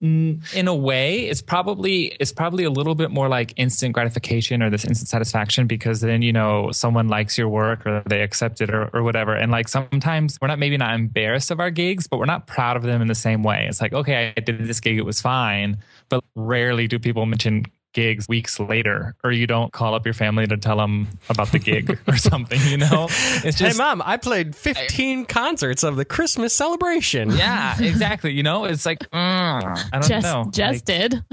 in 0.00 0.68
a 0.68 0.74
way, 0.74 1.22
it's 1.22 1.42
probably 1.42 2.16
it's 2.20 2.32
probably 2.32 2.62
a 2.62 2.70
little 2.70 2.94
bit 2.94 3.10
more 3.10 3.28
like 3.28 3.52
instant 3.56 3.94
gratification 3.94 4.62
or 4.62 4.70
this 4.70 4.84
instant 4.84 5.08
satisfaction 5.08 5.66
because 5.66 6.00
then 6.00 6.22
you 6.22 6.32
know 6.32 6.70
someone 6.70 7.08
likes 7.08 7.36
your 7.36 7.48
work 7.48 7.84
or 7.84 8.04
they 8.06 8.22
accept 8.22 8.60
it 8.60 8.70
or, 8.70 8.88
or 8.94 9.02
whatever. 9.02 9.34
And 9.34 9.50
like 9.50 9.66
sometimes 9.66 10.38
we're 10.40 10.48
not 10.48 10.60
maybe 10.60 10.76
not 10.76 10.94
embarrassed 10.94 11.50
of 11.50 11.58
our 11.58 11.70
gigs, 11.70 12.06
but 12.06 12.18
we're 12.18 12.26
not 12.26 12.46
proud 12.46 12.76
of 12.76 12.84
them 12.84 13.02
in 13.02 13.08
the 13.08 13.14
same 13.14 13.42
way. 13.42 13.66
It's 13.68 13.80
like 13.80 13.92
okay, 13.92 14.32
I 14.36 14.40
did 14.40 14.66
this 14.66 14.78
gig, 14.78 14.98
it 14.98 15.04
was 15.04 15.20
fine, 15.20 15.78
but 16.08 16.22
rarely 16.36 16.86
do 16.86 17.00
people 17.00 17.26
mention 17.26 17.64
gigs 17.98 18.28
weeks 18.28 18.60
later 18.60 19.16
or 19.24 19.32
you 19.32 19.44
don't 19.44 19.72
call 19.72 19.92
up 19.92 20.06
your 20.06 20.14
family 20.14 20.46
to 20.46 20.56
tell 20.56 20.76
them 20.76 21.08
about 21.28 21.50
the 21.50 21.58
gig 21.58 21.98
or 22.06 22.16
something 22.30 22.60
you 22.66 22.76
know? 22.76 23.06
It's 23.42 23.58
just 23.58 23.76
hey 23.76 23.76
mom 23.76 24.00
i 24.04 24.16
played 24.16 24.54
15 24.54 25.20
I, 25.20 25.24
concerts 25.24 25.82
of 25.82 25.96
the 25.96 26.04
christmas 26.04 26.54
celebration. 26.54 27.32
Yeah 27.32 27.74
exactly 27.82 28.30
you 28.30 28.44
know? 28.44 28.66
It's 28.66 28.86
like 28.86 29.00
mm, 29.00 29.12
i 29.12 29.88
don't 29.90 30.08
just, 30.08 30.22
know. 30.22 30.48
just 30.52 30.88
like, 30.88 31.10
did. 31.10 31.24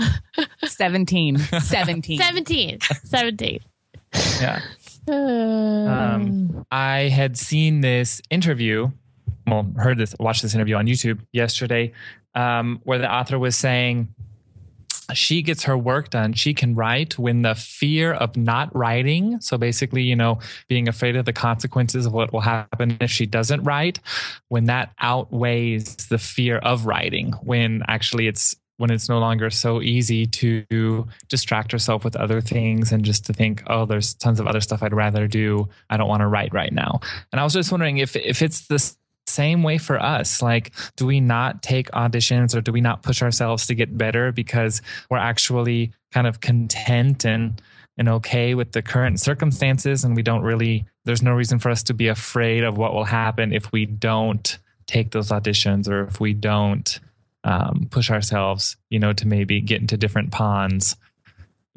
17 0.63 1.37
17 1.59 2.17
17 2.19 2.79
17 3.03 3.59
yeah. 4.41 4.61
Um, 5.07 6.65
i 6.71 7.01
had 7.01 7.37
seen 7.37 7.81
this 7.81 8.23
interview 8.31 8.89
well 9.45 9.71
heard 9.77 9.99
this 9.99 10.15
watched 10.19 10.41
this 10.41 10.55
interview 10.55 10.77
on 10.77 10.87
youtube 10.87 11.19
yesterday 11.31 11.93
um, 12.33 12.81
where 12.83 12.97
the 12.97 13.13
author 13.13 13.37
was 13.37 13.55
saying 13.55 14.14
she 15.13 15.41
gets 15.41 15.63
her 15.63 15.77
work 15.77 16.09
done. 16.09 16.33
She 16.33 16.53
can 16.53 16.75
write 16.75 17.17
when 17.17 17.41
the 17.41 17.55
fear 17.55 18.13
of 18.13 18.35
not 18.35 18.75
writing, 18.75 19.39
so 19.41 19.57
basically, 19.57 20.03
you 20.03 20.15
know, 20.15 20.39
being 20.67 20.87
afraid 20.87 21.15
of 21.15 21.25
the 21.25 21.33
consequences 21.33 22.05
of 22.05 22.13
what 22.13 22.33
will 22.33 22.41
happen 22.41 22.97
if 22.99 23.11
she 23.11 23.25
doesn't 23.25 23.63
write, 23.63 23.99
when 24.49 24.65
that 24.65 24.93
outweighs 24.99 25.95
the 26.07 26.17
fear 26.17 26.57
of 26.57 26.85
writing, 26.85 27.33
when 27.43 27.83
actually 27.87 28.27
it's 28.27 28.55
when 28.77 28.91
it's 28.91 29.07
no 29.07 29.19
longer 29.19 29.49
so 29.49 29.81
easy 29.81 30.25
to 30.25 31.07
distract 31.29 31.71
herself 31.71 32.03
with 32.03 32.15
other 32.15 32.41
things 32.41 32.91
and 32.91 33.05
just 33.05 33.25
to 33.25 33.33
think, 33.33 33.63
oh, 33.67 33.85
there's 33.85 34.13
tons 34.15 34.39
of 34.39 34.47
other 34.47 34.59
stuff 34.59 34.83
I'd 34.83 34.93
rather 34.93 35.27
do. 35.27 35.69
I 35.89 35.97
don't 35.97 36.09
want 36.09 36.21
to 36.21 36.27
write 36.27 36.53
right 36.53 36.73
now. 36.73 36.99
And 37.31 37.39
I 37.39 37.43
was 37.43 37.53
just 37.53 37.71
wondering 37.71 37.99
if 37.99 38.15
if 38.15 38.41
it's 38.41 38.67
this 38.67 38.97
same 39.27 39.63
way 39.63 39.77
for 39.77 40.01
us. 40.01 40.41
Like, 40.41 40.71
do 40.95 41.05
we 41.05 41.19
not 41.19 41.61
take 41.61 41.89
auditions 41.91 42.55
or 42.55 42.61
do 42.61 42.71
we 42.71 42.81
not 42.81 43.03
push 43.03 43.21
ourselves 43.21 43.67
to 43.67 43.75
get 43.75 43.97
better 43.97 44.31
because 44.31 44.81
we're 45.09 45.17
actually 45.17 45.91
kind 46.11 46.27
of 46.27 46.41
content 46.41 47.25
and 47.25 47.61
and 47.97 48.09
okay 48.09 48.55
with 48.55 48.73
the 48.73 48.81
current 48.81 49.19
circumstances 49.19 50.03
and 50.03 50.15
we 50.15 50.21
don't 50.21 50.41
really 50.41 50.85
there's 51.05 51.21
no 51.21 51.33
reason 51.33 51.59
for 51.59 51.69
us 51.69 51.83
to 51.83 51.93
be 51.93 52.07
afraid 52.07 52.63
of 52.63 52.77
what 52.77 52.93
will 52.93 53.05
happen 53.05 53.53
if 53.53 53.71
we 53.71 53.85
don't 53.85 54.57
take 54.85 55.11
those 55.11 55.29
auditions 55.29 55.89
or 55.89 56.03
if 56.03 56.19
we 56.19 56.33
don't 56.33 56.99
um, 57.43 57.87
push 57.89 58.11
ourselves 58.11 58.75
you 58.89 58.99
know 58.99 59.13
to 59.13 59.27
maybe 59.27 59.61
get 59.61 59.81
into 59.81 59.97
different 59.97 60.31
ponds 60.31 60.95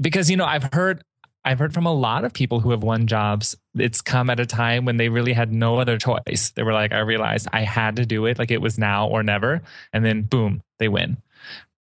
because 0.00 0.30
you 0.30 0.37
know 0.37 0.44
i've 0.44 0.72
heard 0.72 1.02
I've 1.48 1.58
heard 1.58 1.72
from 1.72 1.87
a 1.87 1.94
lot 1.94 2.26
of 2.26 2.34
people 2.34 2.61
who 2.61 2.72
have 2.72 2.82
won 2.82 3.06
jobs. 3.06 3.56
It's 3.74 4.02
come 4.02 4.28
at 4.28 4.38
a 4.38 4.44
time 4.44 4.84
when 4.84 4.98
they 4.98 5.08
really 5.08 5.32
had 5.32 5.50
no 5.50 5.78
other 5.80 5.96
choice. 5.96 6.50
They 6.54 6.62
were 6.62 6.74
like, 6.74 6.92
I 6.92 6.98
realized 6.98 7.48
I 7.54 7.62
had 7.62 7.96
to 7.96 8.04
do 8.04 8.26
it. 8.26 8.38
Like 8.38 8.50
it 8.50 8.61
was 8.61 8.78
now 8.78 9.08
or 9.08 9.22
never. 9.22 9.62
And 9.94 10.04
then 10.04 10.24
boom, 10.24 10.62
they 10.78 10.88
win. 10.88 11.16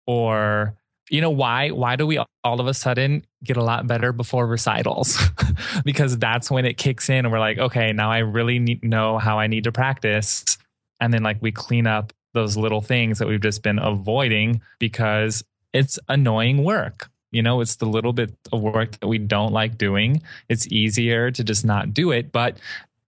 Or, 0.06 0.74
you 1.10 1.20
know, 1.20 1.28
why? 1.28 1.68
Why 1.68 1.96
do 1.96 2.06
we 2.06 2.18
all 2.44 2.60
of 2.60 2.66
a 2.66 2.72
sudden 2.72 3.26
get 3.44 3.58
a 3.58 3.62
lot 3.62 3.86
better 3.86 4.10
before 4.10 4.46
recitals? 4.46 5.18
because 5.84 6.16
that's 6.16 6.50
when 6.50 6.64
it 6.64 6.78
kicks 6.78 7.10
in 7.10 7.26
and 7.26 7.30
we're 7.30 7.38
like, 7.38 7.58
okay, 7.58 7.92
now 7.92 8.10
I 8.10 8.20
really 8.20 8.58
need, 8.58 8.82
know 8.82 9.18
how 9.18 9.38
I 9.38 9.48
need 9.48 9.64
to 9.64 9.72
practice. 9.72 10.56
And 10.98 11.12
then 11.12 11.22
like 11.22 11.42
we 11.42 11.52
clean 11.52 11.86
up 11.86 12.14
those 12.32 12.56
little 12.56 12.80
things 12.80 13.18
that 13.18 13.28
we've 13.28 13.42
just 13.42 13.62
been 13.62 13.78
avoiding 13.78 14.62
because 14.78 15.44
it's 15.74 15.98
annoying 16.08 16.64
work 16.64 17.10
you 17.30 17.42
know, 17.42 17.60
it's 17.60 17.76
the 17.76 17.86
little 17.86 18.12
bit 18.12 18.34
of 18.52 18.60
work 18.60 18.98
that 19.00 19.06
we 19.06 19.18
don't 19.18 19.52
like 19.52 19.78
doing. 19.78 20.22
It's 20.48 20.66
easier 20.68 21.30
to 21.30 21.44
just 21.44 21.64
not 21.64 21.92
do 21.92 22.10
it. 22.10 22.32
But 22.32 22.58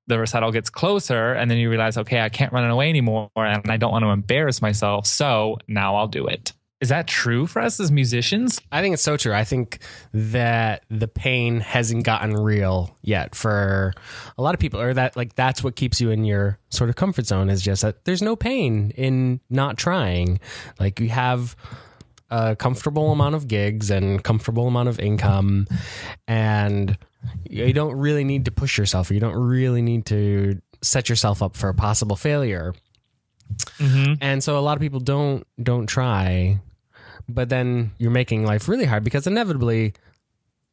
the 0.06 0.18
recital 0.18 0.50
gets 0.52 0.70
closer, 0.70 1.32
and 1.32 1.50
then 1.50 1.58
you 1.58 1.70
realize, 1.70 1.96
okay, 1.96 2.20
I 2.20 2.28
can't 2.28 2.52
run 2.52 2.68
away 2.68 2.88
anymore, 2.88 3.30
and 3.36 3.70
I 3.70 3.76
don't 3.76 3.92
want 3.92 4.04
to 4.04 4.10
embarrass 4.10 4.60
myself. 4.60 5.06
So 5.06 5.58
now 5.68 5.96
I'll 5.96 6.08
do 6.08 6.26
it. 6.26 6.52
Is 6.80 6.88
that 6.88 7.06
true 7.06 7.46
for 7.46 7.60
us 7.60 7.78
as 7.78 7.92
musicians? 7.92 8.58
I 8.72 8.80
think 8.80 8.94
it's 8.94 9.02
so 9.02 9.18
true. 9.18 9.34
I 9.34 9.44
think 9.44 9.80
that 10.14 10.84
the 10.88 11.08
pain 11.08 11.60
hasn't 11.60 12.04
gotten 12.04 12.34
real 12.34 12.96
yet 13.02 13.34
for 13.34 13.92
a 14.38 14.42
lot 14.42 14.54
of 14.54 14.60
people, 14.60 14.80
or 14.80 14.94
that 14.94 15.14
like 15.14 15.34
that's 15.34 15.62
what 15.62 15.76
keeps 15.76 16.00
you 16.00 16.10
in 16.10 16.24
your 16.24 16.58
sort 16.70 16.88
of 16.88 16.96
comfort 16.96 17.26
zone 17.26 17.50
is 17.50 17.60
just 17.60 17.82
that 17.82 18.04
there's 18.06 18.22
no 18.22 18.34
pain 18.34 18.92
in 18.96 19.40
not 19.50 19.76
trying. 19.76 20.40
Like 20.78 21.00
you 21.00 21.10
have 21.10 21.54
a 22.30 22.56
comfortable 22.56 23.12
amount 23.12 23.34
of 23.34 23.48
gigs 23.48 23.90
and 23.90 24.22
comfortable 24.22 24.68
amount 24.68 24.88
of 24.88 24.98
income. 25.00 25.66
And 26.28 26.96
you 27.48 27.72
don't 27.72 27.96
really 27.96 28.24
need 28.24 28.44
to 28.46 28.50
push 28.50 28.78
yourself. 28.78 29.10
You 29.10 29.20
don't 29.20 29.36
really 29.36 29.82
need 29.82 30.06
to 30.06 30.60
set 30.82 31.08
yourself 31.08 31.42
up 31.42 31.56
for 31.56 31.68
a 31.68 31.74
possible 31.74 32.16
failure. 32.16 32.74
Mm-hmm. 33.78 34.14
and 34.20 34.44
so 34.44 34.56
a 34.56 34.60
lot 34.60 34.76
of 34.76 34.80
people 34.80 35.00
don't 35.00 35.44
don't 35.60 35.88
try 35.88 36.60
but 37.28 37.48
then 37.48 37.90
you're 37.98 38.12
making 38.12 38.46
life 38.46 38.68
really 38.68 38.84
hard 38.84 39.02
because 39.02 39.26
inevitably 39.26 39.92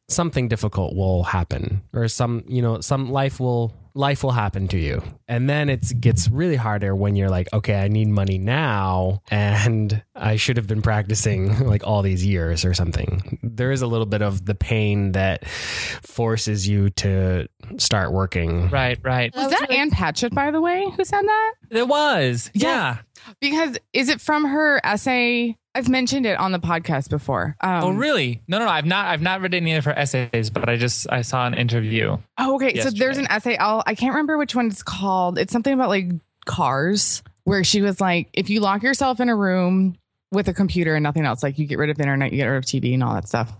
something 0.08 0.46
difficult 0.46 0.94
will 0.94 1.24
happen 1.24 1.82
or 1.92 2.06
some 2.06 2.44
you 2.46 2.62
know 2.62 2.80
some 2.80 3.10
life 3.10 3.40
will 3.40 3.74
life 3.94 4.22
will 4.22 4.32
happen 4.32 4.68
to 4.68 4.78
you. 4.78 5.02
And 5.26 5.48
then 5.48 5.68
it 5.68 6.00
gets 6.00 6.28
really 6.28 6.56
harder 6.56 6.94
when 6.94 7.16
you're 7.16 7.30
like, 7.30 7.48
okay, 7.52 7.74
I 7.74 7.88
need 7.88 8.08
money 8.08 8.38
now 8.38 9.22
and 9.30 10.02
I 10.14 10.36
should 10.36 10.56
have 10.56 10.66
been 10.66 10.82
practicing 10.82 11.66
like 11.66 11.86
all 11.86 12.02
these 12.02 12.24
years 12.24 12.64
or 12.64 12.74
something. 12.74 13.38
There 13.42 13.72
is 13.72 13.82
a 13.82 13.86
little 13.86 14.06
bit 14.06 14.22
of 14.22 14.44
the 14.44 14.54
pain 14.54 15.12
that 15.12 15.46
forces 15.48 16.68
you 16.68 16.90
to 16.90 17.48
start 17.76 18.12
working. 18.12 18.68
Right, 18.70 18.98
right. 19.02 19.34
Was 19.34 19.50
that 19.50 19.70
Ann 19.70 19.90
Patchett, 19.90 20.34
by 20.34 20.50
the 20.50 20.60
way, 20.60 20.88
who 20.96 21.04
said 21.04 21.22
that? 21.22 21.54
It 21.70 21.88
was. 21.88 22.50
Yes. 22.54 22.62
Yeah. 22.62 22.96
Because 23.40 23.78
is 23.92 24.08
it 24.08 24.20
from 24.20 24.44
her 24.44 24.80
essay 24.84 25.56
I've 25.78 25.88
mentioned 25.88 26.26
it 26.26 26.36
on 26.40 26.50
the 26.50 26.58
podcast 26.58 27.08
before. 27.08 27.54
Um, 27.60 27.84
oh, 27.84 27.90
really? 27.90 28.42
No, 28.48 28.58
no, 28.58 28.64
no. 28.64 28.70
I've 28.70 28.84
not. 28.84 29.06
I've 29.06 29.22
not 29.22 29.40
read 29.40 29.54
any 29.54 29.74
of 29.74 29.84
her 29.84 29.96
essays, 29.96 30.50
but 30.50 30.68
I 30.68 30.74
just 30.74 31.06
I 31.08 31.22
saw 31.22 31.46
an 31.46 31.54
interview. 31.54 32.16
Oh, 32.36 32.56
okay. 32.56 32.74
Yesterday. 32.74 32.98
So 32.98 33.04
there's 33.04 33.18
an 33.18 33.28
essay. 33.30 33.56
I'll. 33.56 33.84
I 33.86 33.94
can't 33.94 34.12
remember 34.12 34.36
which 34.38 34.56
one 34.56 34.66
it's 34.66 34.82
called. 34.82 35.38
It's 35.38 35.52
something 35.52 35.72
about 35.72 35.88
like 35.88 36.10
cars, 36.46 37.22
where 37.44 37.62
she 37.62 37.80
was 37.80 38.00
like, 38.00 38.28
if 38.32 38.50
you 38.50 38.58
lock 38.58 38.82
yourself 38.82 39.20
in 39.20 39.28
a 39.28 39.36
room 39.36 39.96
with 40.32 40.48
a 40.48 40.52
computer 40.52 40.96
and 40.96 41.04
nothing 41.04 41.24
else, 41.24 41.44
like 41.44 41.60
you 41.60 41.66
get 41.66 41.78
rid 41.78 41.90
of 41.90 41.96
the 41.96 42.02
internet, 42.02 42.32
you 42.32 42.38
get 42.38 42.46
rid 42.46 42.58
of 42.58 42.64
TV 42.64 42.92
and 42.92 43.04
all 43.04 43.14
that 43.14 43.28
stuff. 43.28 43.52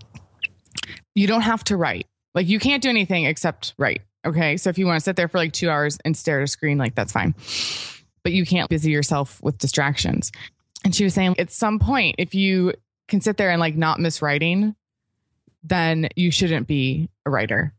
You 1.15 1.29
don't 1.29 1.43
have 1.43 1.63
to 1.65 1.77
write. 1.77 2.09
Like 2.35 2.49
you 2.49 2.59
can't 2.59 2.83
do 2.83 2.89
anything 2.89 3.27
except 3.27 3.75
write. 3.79 4.03
Okay. 4.27 4.57
So 4.57 4.71
if 4.71 4.77
you 4.77 4.87
want 4.87 4.99
to 4.99 5.05
sit 5.05 5.15
there 5.15 5.29
for 5.29 5.39
like 5.39 5.53
two 5.53 5.71
hours 5.71 5.99
and 6.05 6.17
stare 6.17 6.41
at 6.41 6.45
a 6.45 6.49
screen, 6.49 6.79
like 6.79 6.97
that's 6.97 7.13
fine. 7.13 7.37
But 8.25 8.33
you 8.33 8.45
can't 8.45 8.69
busy 8.69 8.91
yourself 8.91 9.41
with 9.41 9.57
distractions. 9.59 10.33
And 10.85 10.95
she 10.95 11.05
was 11.05 11.15
saying 11.15 11.39
at 11.39 11.51
some 11.51 11.79
point, 11.79 12.17
if 12.19 12.35
you 12.35 12.75
can 13.09 13.21
sit 13.21 13.37
there 13.37 13.51
and 13.51 13.61
like 13.61 13.77
not 13.77 14.01
miss 14.01 14.23
writing, 14.23 14.75
then 15.63 16.09
you 16.17 16.31
shouldn't 16.31 16.67
be 16.67 17.09
a 17.27 17.31
writer. 17.31 17.73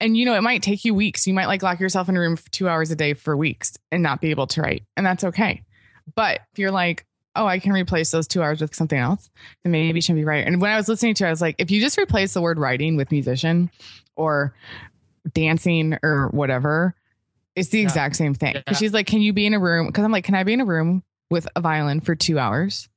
And 0.00 0.16
you 0.16 0.26
know, 0.26 0.34
it 0.34 0.42
might 0.42 0.62
take 0.62 0.84
you 0.84 0.94
weeks. 0.94 1.26
You 1.26 1.34
might 1.34 1.46
like 1.46 1.62
lock 1.62 1.80
yourself 1.80 2.08
in 2.08 2.16
a 2.16 2.20
room 2.20 2.36
for 2.36 2.50
two 2.50 2.68
hours 2.68 2.90
a 2.90 2.96
day 2.96 3.14
for 3.14 3.36
weeks 3.36 3.78
and 3.90 4.02
not 4.02 4.20
be 4.20 4.30
able 4.30 4.46
to 4.48 4.60
write. 4.60 4.84
And 4.96 5.06
that's 5.06 5.24
okay. 5.24 5.62
But 6.14 6.40
if 6.52 6.58
you're 6.58 6.70
like, 6.70 7.06
oh, 7.36 7.46
I 7.46 7.58
can 7.58 7.72
replace 7.72 8.10
those 8.10 8.28
two 8.28 8.42
hours 8.42 8.60
with 8.60 8.74
something 8.74 8.98
else, 8.98 9.30
then 9.62 9.72
maybe 9.72 9.96
you 9.96 10.02
shouldn't 10.02 10.20
be 10.20 10.24
writing. 10.24 10.46
And 10.46 10.60
when 10.60 10.70
I 10.70 10.76
was 10.76 10.88
listening 10.88 11.14
to 11.14 11.24
it, 11.24 11.28
I 11.28 11.30
was 11.30 11.40
like, 11.40 11.56
if 11.58 11.70
you 11.70 11.80
just 11.80 11.98
replace 11.98 12.34
the 12.34 12.40
word 12.40 12.58
writing 12.58 12.96
with 12.96 13.10
musician 13.10 13.70
or 14.14 14.54
dancing 15.32 15.98
or 16.02 16.28
whatever, 16.28 16.94
it's 17.56 17.70
the 17.70 17.78
yeah. 17.78 17.84
exact 17.84 18.16
same 18.16 18.34
thing. 18.34 18.54
Yeah. 18.54 18.74
she's 18.74 18.92
like, 18.92 19.06
can 19.06 19.20
you 19.20 19.32
be 19.32 19.46
in 19.46 19.54
a 19.54 19.58
room? 19.58 19.86
Because 19.86 20.04
I'm 20.04 20.12
like, 20.12 20.24
can 20.24 20.34
I 20.34 20.44
be 20.44 20.52
in 20.52 20.60
a 20.60 20.64
room 20.64 21.02
with 21.30 21.48
a 21.56 21.60
violin 21.60 22.00
for 22.00 22.14
two 22.14 22.38
hours 22.38 22.88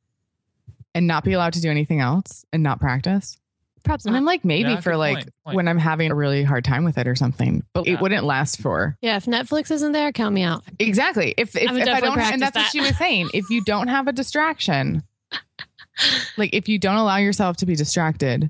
and 0.93 1.07
not 1.07 1.23
be 1.23 1.33
allowed 1.33 1.53
to 1.53 1.61
do 1.61 1.69
anything 1.69 1.99
else 1.99 2.45
and 2.51 2.63
not 2.63 2.79
practice? 2.79 3.37
Perhaps 3.83 4.05
and 4.05 4.17
I'm 4.17 4.25
like, 4.25 4.43
maybe 4.43 4.71
yeah, 4.71 4.81
for 4.81 4.97
like 4.97 5.15
point, 5.15 5.33
point. 5.45 5.55
when 5.55 5.67
I'm 5.69 5.77
having 5.77 6.11
a 6.11 6.15
really 6.15 6.43
hard 6.43 6.65
time 6.65 6.83
with 6.83 6.97
it 6.97 7.07
or 7.07 7.15
something, 7.15 7.63
but 7.73 7.87
yeah. 7.87 7.93
it 7.93 8.01
wouldn't 8.01 8.25
last 8.25 8.59
for. 8.59 8.97
Yeah, 9.01 9.15
if 9.15 9.25
Netflix 9.25 9.71
isn't 9.71 9.93
there, 9.93 10.11
count 10.11 10.33
me 10.33 10.43
out. 10.43 10.63
Exactly. 10.77 11.33
If 11.37 11.55
if, 11.55 11.71
if 11.71 11.87
I 11.87 12.01
don't, 12.01 12.19
and 12.19 12.41
that's 12.41 12.53
that. 12.53 12.59
what 12.59 12.71
she 12.71 12.81
was 12.81 12.97
saying. 12.97 13.29
If 13.33 13.49
you 13.49 13.63
don't 13.63 13.87
have 13.87 14.07
a 14.07 14.11
distraction, 14.11 15.03
like 16.37 16.49
if 16.53 16.67
you 16.67 16.79
don't 16.79 16.97
allow 16.97 17.15
yourself 17.17 17.57
to 17.57 17.65
be 17.65 17.75
distracted, 17.75 18.49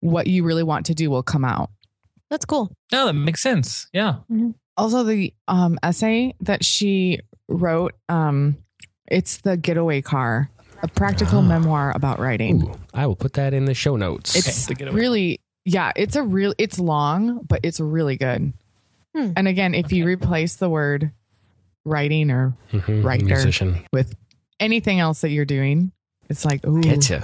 what 0.00 0.26
you 0.26 0.44
really 0.44 0.62
want 0.62 0.86
to 0.86 0.94
do 0.94 1.10
will 1.10 1.22
come 1.22 1.46
out. 1.46 1.70
That's 2.28 2.44
cool. 2.44 2.70
No, 2.92 3.06
that 3.06 3.14
makes 3.14 3.40
sense. 3.40 3.86
Yeah. 3.92 4.16
Mm-hmm. 4.30 4.50
Also, 4.76 5.02
the 5.02 5.32
um, 5.48 5.78
essay 5.82 6.34
that 6.40 6.64
she 6.64 7.20
wrote, 7.48 7.94
um, 8.08 8.56
it's 9.10 9.38
the 9.38 9.56
getaway 9.56 10.02
car, 10.02 10.50
a 10.82 10.88
practical 10.88 11.38
oh. 11.38 11.42
memoir 11.42 11.92
about 11.94 12.18
writing. 12.18 12.62
Ooh, 12.62 12.74
I 12.94 13.06
will 13.06 13.16
put 13.16 13.34
that 13.34 13.54
in 13.54 13.64
the 13.64 13.74
show 13.74 13.96
notes. 13.96 14.36
It's 14.36 14.70
okay. 14.70 14.90
really, 14.90 15.40
yeah, 15.64 15.92
it's 15.96 16.16
a 16.16 16.22
real, 16.22 16.54
it's 16.58 16.78
long, 16.78 17.40
but 17.46 17.60
it's 17.62 17.80
really 17.80 18.16
good. 18.16 18.52
Hmm. 19.16 19.32
And 19.36 19.48
again, 19.48 19.74
if 19.74 19.86
okay. 19.86 19.96
you 19.96 20.06
replace 20.06 20.56
the 20.56 20.68
word 20.68 21.10
writing 21.84 22.30
or 22.30 22.54
mm-hmm. 22.72 23.02
writer 23.02 23.24
Musician. 23.24 23.84
with 23.92 24.14
anything 24.60 25.00
else 25.00 25.22
that 25.22 25.30
you're 25.30 25.44
doing, 25.44 25.92
It's 26.28 26.44
like, 26.44 26.66
ooh. 26.66 26.80
Get 26.80 27.08
you. 27.10 27.22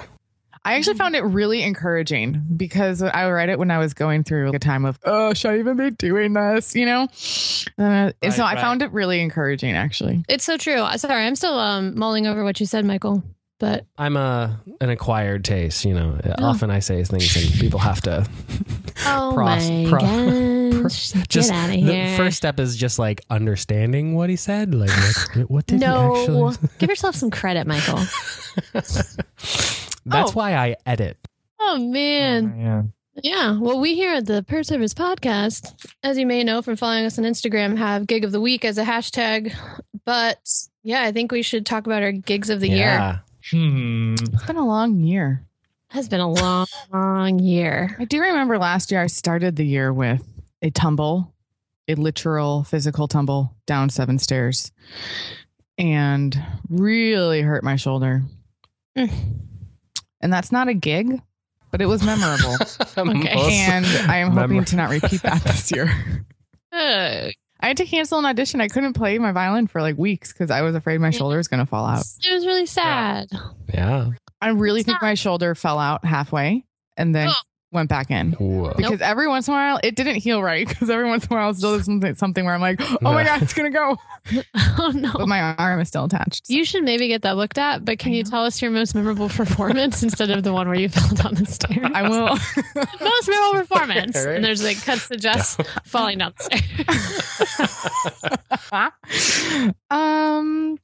I 0.64 0.74
actually 0.77 0.96
found 0.96 1.14
it 1.14 1.20
really 1.22 1.62
encouraging 1.62 2.42
because 2.57 3.03
I 3.03 3.29
read 3.31 3.50
it 3.50 3.59
when 3.59 3.70
I 3.70 3.79
was 3.79 3.92
going 3.92 4.24
through 4.24 4.53
a 4.55 4.59
time 4.59 4.87
of, 4.87 4.98
oh, 5.05 5.35
should 5.35 5.50
I 5.50 5.59
even 5.59 5.77
be 5.77 5.90
doing 5.90 6.33
this? 6.33 6.74
You 6.74 6.87
know? 6.87 7.03
Uh, 7.79 8.12
and 8.22 8.33
so 8.33 8.44
I 8.44 8.55
right. 8.55 8.61
found 8.61 8.81
it 8.83 8.90
really 8.92 9.20
encouraging, 9.20 9.74
actually. 9.74 10.24
It's 10.29 10.44
so 10.44 10.57
true. 10.57 10.83
Sorry, 10.96 11.24
I'm 11.27 11.37
still 11.37 11.59
um, 11.59 11.98
mulling 11.98 12.27
over 12.27 12.44
what 12.44 12.61
you 12.61 12.66
said, 12.66 12.85
Michael. 12.87 13.22
But 13.61 13.87
I'm 13.96 14.16
a 14.16 14.61
an 14.81 14.90
acquired 14.90 15.44
taste. 15.44 15.85
You 15.85 15.94
know, 15.94 16.18
Oh. 16.38 16.44
often 16.44 16.70
I 16.70 16.81
say 16.81 17.03
things 17.05 17.37
and 17.37 17.61
people 17.61 17.79
have 17.79 18.00
to. 18.03 18.27
oh 19.07 19.33
Pros- 19.35 19.70
my 19.70 19.87
pro- 19.88 20.83
gosh, 20.83 21.12
Just 21.29 21.50
get 21.50 21.57
out 21.59 21.70
of 21.70 21.87
the 21.87 22.14
first 22.16 22.37
step 22.37 22.59
is 22.59 22.77
just 22.77 22.98
like 22.98 23.20
understanding 23.31 24.14
what 24.14 24.29
he 24.29 24.37
said. 24.37 24.74
Like, 24.74 24.90
what, 24.90 25.50
what 25.50 25.66
did 25.66 25.74
he 25.81 25.87
no, 25.87 26.16
actually? 26.16 26.68
give 26.79 26.90
yourself 26.90 27.14
some 27.14 27.31
credit, 27.31 27.66
Michael. 27.66 28.00
That's 30.06 30.30
Oh. 30.30 30.34
why 30.34 30.54
I 30.54 30.76
edit. 30.86 31.16
Oh 31.58 31.78
man, 31.78 32.54
Yeah. 32.58 32.82
Yeah. 33.22 33.58
Well, 33.58 33.78
we 33.80 33.94
here 33.94 34.12
at 34.14 34.26
the 34.26 34.42
Per 34.42 34.62
Service 34.64 34.92
Podcast, 34.92 35.72
as 36.02 36.18
you 36.18 36.26
may 36.26 36.42
know 36.42 36.62
from 36.62 36.74
following 36.76 37.04
us 37.04 37.16
on 37.18 37.24
Instagram, 37.24 37.78
have 37.78 38.06
gig 38.08 38.24
of 38.24 38.32
the 38.32 38.40
week 38.40 38.64
as 38.64 38.76
a 38.76 38.84
hashtag. 38.84 39.54
But 40.04 40.38
yeah, 40.82 41.02
I 41.02 41.12
think 41.12 41.30
we 41.32 41.42
should 41.42 41.64
talk 41.64 41.86
about 41.86 42.02
our 42.02 42.10
gigs 42.12 42.50
of 42.50 42.60
the 42.60 42.68
year. 42.68 42.78
yeah. 42.78 43.18
Hmm. 43.50 44.14
It's 44.20 44.44
been 44.46 44.56
a 44.56 44.66
long 44.66 44.96
year. 44.96 45.46
Has 45.88 46.08
been 46.08 46.20
a 46.20 46.30
long, 46.30 46.66
long 46.92 47.38
year. 47.38 47.94
I 48.00 48.04
do 48.04 48.20
remember 48.20 48.58
last 48.58 48.90
year 48.90 49.00
I 49.00 49.06
started 49.06 49.54
the 49.56 49.64
year 49.64 49.92
with 49.92 50.22
a 50.60 50.70
tumble, 50.70 51.32
a 51.86 51.94
literal 51.94 52.64
physical 52.64 53.06
tumble 53.06 53.54
down 53.66 53.90
seven 53.90 54.18
stairs, 54.18 54.72
and 55.78 56.36
really 56.68 57.42
hurt 57.42 57.62
my 57.62 57.76
shoulder. 57.76 58.22
Mm. 58.98 59.10
And 60.24 60.32
that's 60.32 60.50
not 60.50 60.66
a 60.68 60.74
gig, 60.74 61.20
but 61.70 61.80
it 61.82 61.87
was 61.87 62.02
memorable. 62.02 62.56
Okay. 62.96 63.28
And 63.68 63.84
I 64.10 64.18
am 64.18 64.30
hoping 64.32 64.64
to 64.64 64.76
not 64.76 64.88
repeat 64.90 65.20
that 65.22 65.42
this 65.44 65.70
year. 65.70 65.90
Uh, 66.72 67.28
I 67.60 67.66
had 67.68 67.76
to 67.78 67.84
cancel 67.84 68.18
an 68.18 68.24
audition. 68.24 68.60
I 68.60 68.68
couldn't 68.68 68.94
play 68.94 69.18
my 69.18 69.32
violin 69.32 69.66
for 69.66 69.80
like 69.82 69.96
weeks 69.98 70.32
because 70.32 70.50
I 70.50 70.62
was 70.62 70.74
afraid 70.74 70.98
my 71.00 71.10
shoulder 71.10 71.37
was 71.37 71.48
going 71.48 71.60
to 71.60 71.66
fall 71.66 71.84
out. 71.84 72.02
it 72.22 72.32
was 72.34 72.46
really 72.46 72.66
sad. 72.66 73.28
yeah. 73.72 74.10
I 74.40 74.48
really 74.48 74.80
It's 74.80 74.87
think 74.87 75.02
not- 75.02 75.06
my 75.06 75.14
shoulder 75.14 75.54
fell 75.54 75.78
out 75.78 76.04
halfway 76.04 76.64
and 76.96 77.14
then 77.14 77.28
Oh. 77.28 77.34
Went 77.74 77.88
back 77.88 78.10
in. 78.10 78.32
Whoa. 78.32 78.72
Because 78.76 79.00
every 79.00 79.28
once 79.28 79.48
in 79.48 79.54
a 79.54 79.56
while 79.56 79.80
it 79.82 79.96
didn't 79.96 80.16
heal 80.16 80.42
right. 80.42 80.66
Because 80.66 80.88
every 80.88 81.06
once 81.06 81.26
in 81.26 81.32
a 81.32 81.37
while 81.37 81.50
it's 81.50 81.58
still 81.58 81.80
something 81.82 82.14
something 82.14 82.44
where 82.44 82.54
I'm 82.54 82.60
like, 82.60 82.80
oh 82.80 83.12
my 83.12 83.24
god, 83.24 83.42
it's 83.42 83.54
gonna 83.54 83.70
go. 83.70 83.96
Oh 84.76 84.90
no. 84.94 85.12
But 85.12 85.28
my 85.28 85.54
arm 85.54 85.80
is 85.80 85.88
still 85.88 86.04
attached. 86.04 86.48
You 86.48 86.64
should 86.64 86.82
maybe 86.82 87.08
get 87.08 87.22
that 87.22 87.37
looked 87.37 87.58
at, 87.58 87.84
but 87.84 87.98
can 87.98 88.12
you 88.12 88.24
tell 88.24 88.44
us 88.44 88.60
your 88.62 88.70
most 88.70 88.94
memorable 88.94 89.28
performance 89.28 90.02
instead 90.02 90.30
of 90.30 90.42
the 90.42 90.52
one 90.52 90.66
where 90.66 90.78
you 90.78 90.88
fell 90.88 91.08
down 91.10 91.34
the 91.34 91.46
stairs? 91.46 91.90
I 91.94 92.08
will. 92.08 92.28
most 93.00 93.28
memorable 93.28 93.60
performance. 93.60 94.16
Right. 94.16 94.37
And 94.37 94.44
there's 94.44 94.64
like 94.64 94.82
cuts 94.82 95.08
to 95.08 95.16
just 95.16 95.60
falling 95.84 96.18
down 96.18 96.32
the 96.38 97.44
stairs. 97.50 99.74
um, 99.90 100.78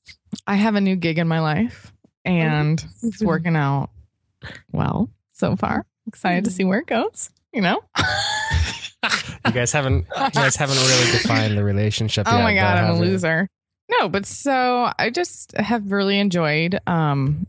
I 0.47 0.57
have 0.57 0.75
a 0.75 0.81
new 0.81 0.97
gig 0.97 1.19
in 1.19 1.27
my 1.27 1.41
life, 1.41 1.93
and 2.25 2.85
it's 3.03 3.23
working 3.23 3.57
out 3.57 3.91
well 4.73 5.11
so 5.33 5.57
far. 5.57 5.87
Excited 6.07 6.45
to 6.45 6.51
see 6.51 6.65
where 6.65 6.81
it 6.81 6.87
goes. 6.87 7.31
You 7.53 7.63
know. 7.63 7.83
You 9.47 9.53
guys 9.53 9.73
haven't. 9.73 10.07
You 10.15 10.31
guys 10.31 10.57
haven't 10.57 10.77
really 10.77 11.13
defined 11.13 11.57
the 11.57 11.65
relationship. 11.65 12.27
Oh 12.29 12.37
yet, 12.37 12.43
my 12.43 12.55
god, 12.55 12.77
I'm 12.77 12.85
a 12.85 12.87
have 12.89 12.97
you? 12.97 13.03
loser. 13.03 13.49
No, 13.91 14.09
but 14.09 14.27
so 14.27 14.93
I 14.99 15.09
just 15.11 15.57
have 15.57 15.91
really 15.91 16.19
enjoyed. 16.19 16.79
Um, 16.87 17.47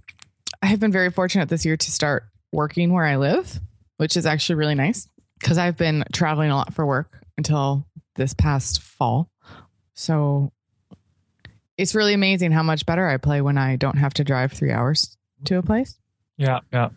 I 0.61 0.67
have 0.67 0.79
been 0.79 0.93
very 0.93 1.11
fortunate 1.11 1.49
this 1.49 1.65
year 1.65 1.75
to 1.75 1.91
start 1.91 2.23
working 2.53 2.93
where 2.93 3.03
I 3.05 3.17
live, 3.17 3.59
which 3.97 4.15
is 4.15 4.25
actually 4.25 4.55
really 4.55 4.75
nice 4.75 5.07
because 5.39 5.57
I've 5.57 5.77
been 5.77 6.05
traveling 6.13 6.51
a 6.51 6.55
lot 6.55 6.73
for 6.73 6.85
work 6.85 7.21
until 7.37 7.85
this 8.15 8.33
past 8.33 8.81
fall. 8.81 9.29
So 9.93 10.51
it's 11.77 11.93
really 11.93 12.13
amazing 12.13 12.51
how 12.53 12.63
much 12.63 12.85
better 12.85 13.07
I 13.07 13.17
play 13.17 13.41
when 13.41 13.57
I 13.57 13.75
don't 13.75 13.97
have 13.97 14.13
to 14.15 14.23
drive 14.23 14.53
three 14.53 14.71
hours 14.71 15.17
to 15.45 15.57
a 15.57 15.61
place 15.63 15.97
Yeah. 16.37 16.59
Yeah. 16.71 16.89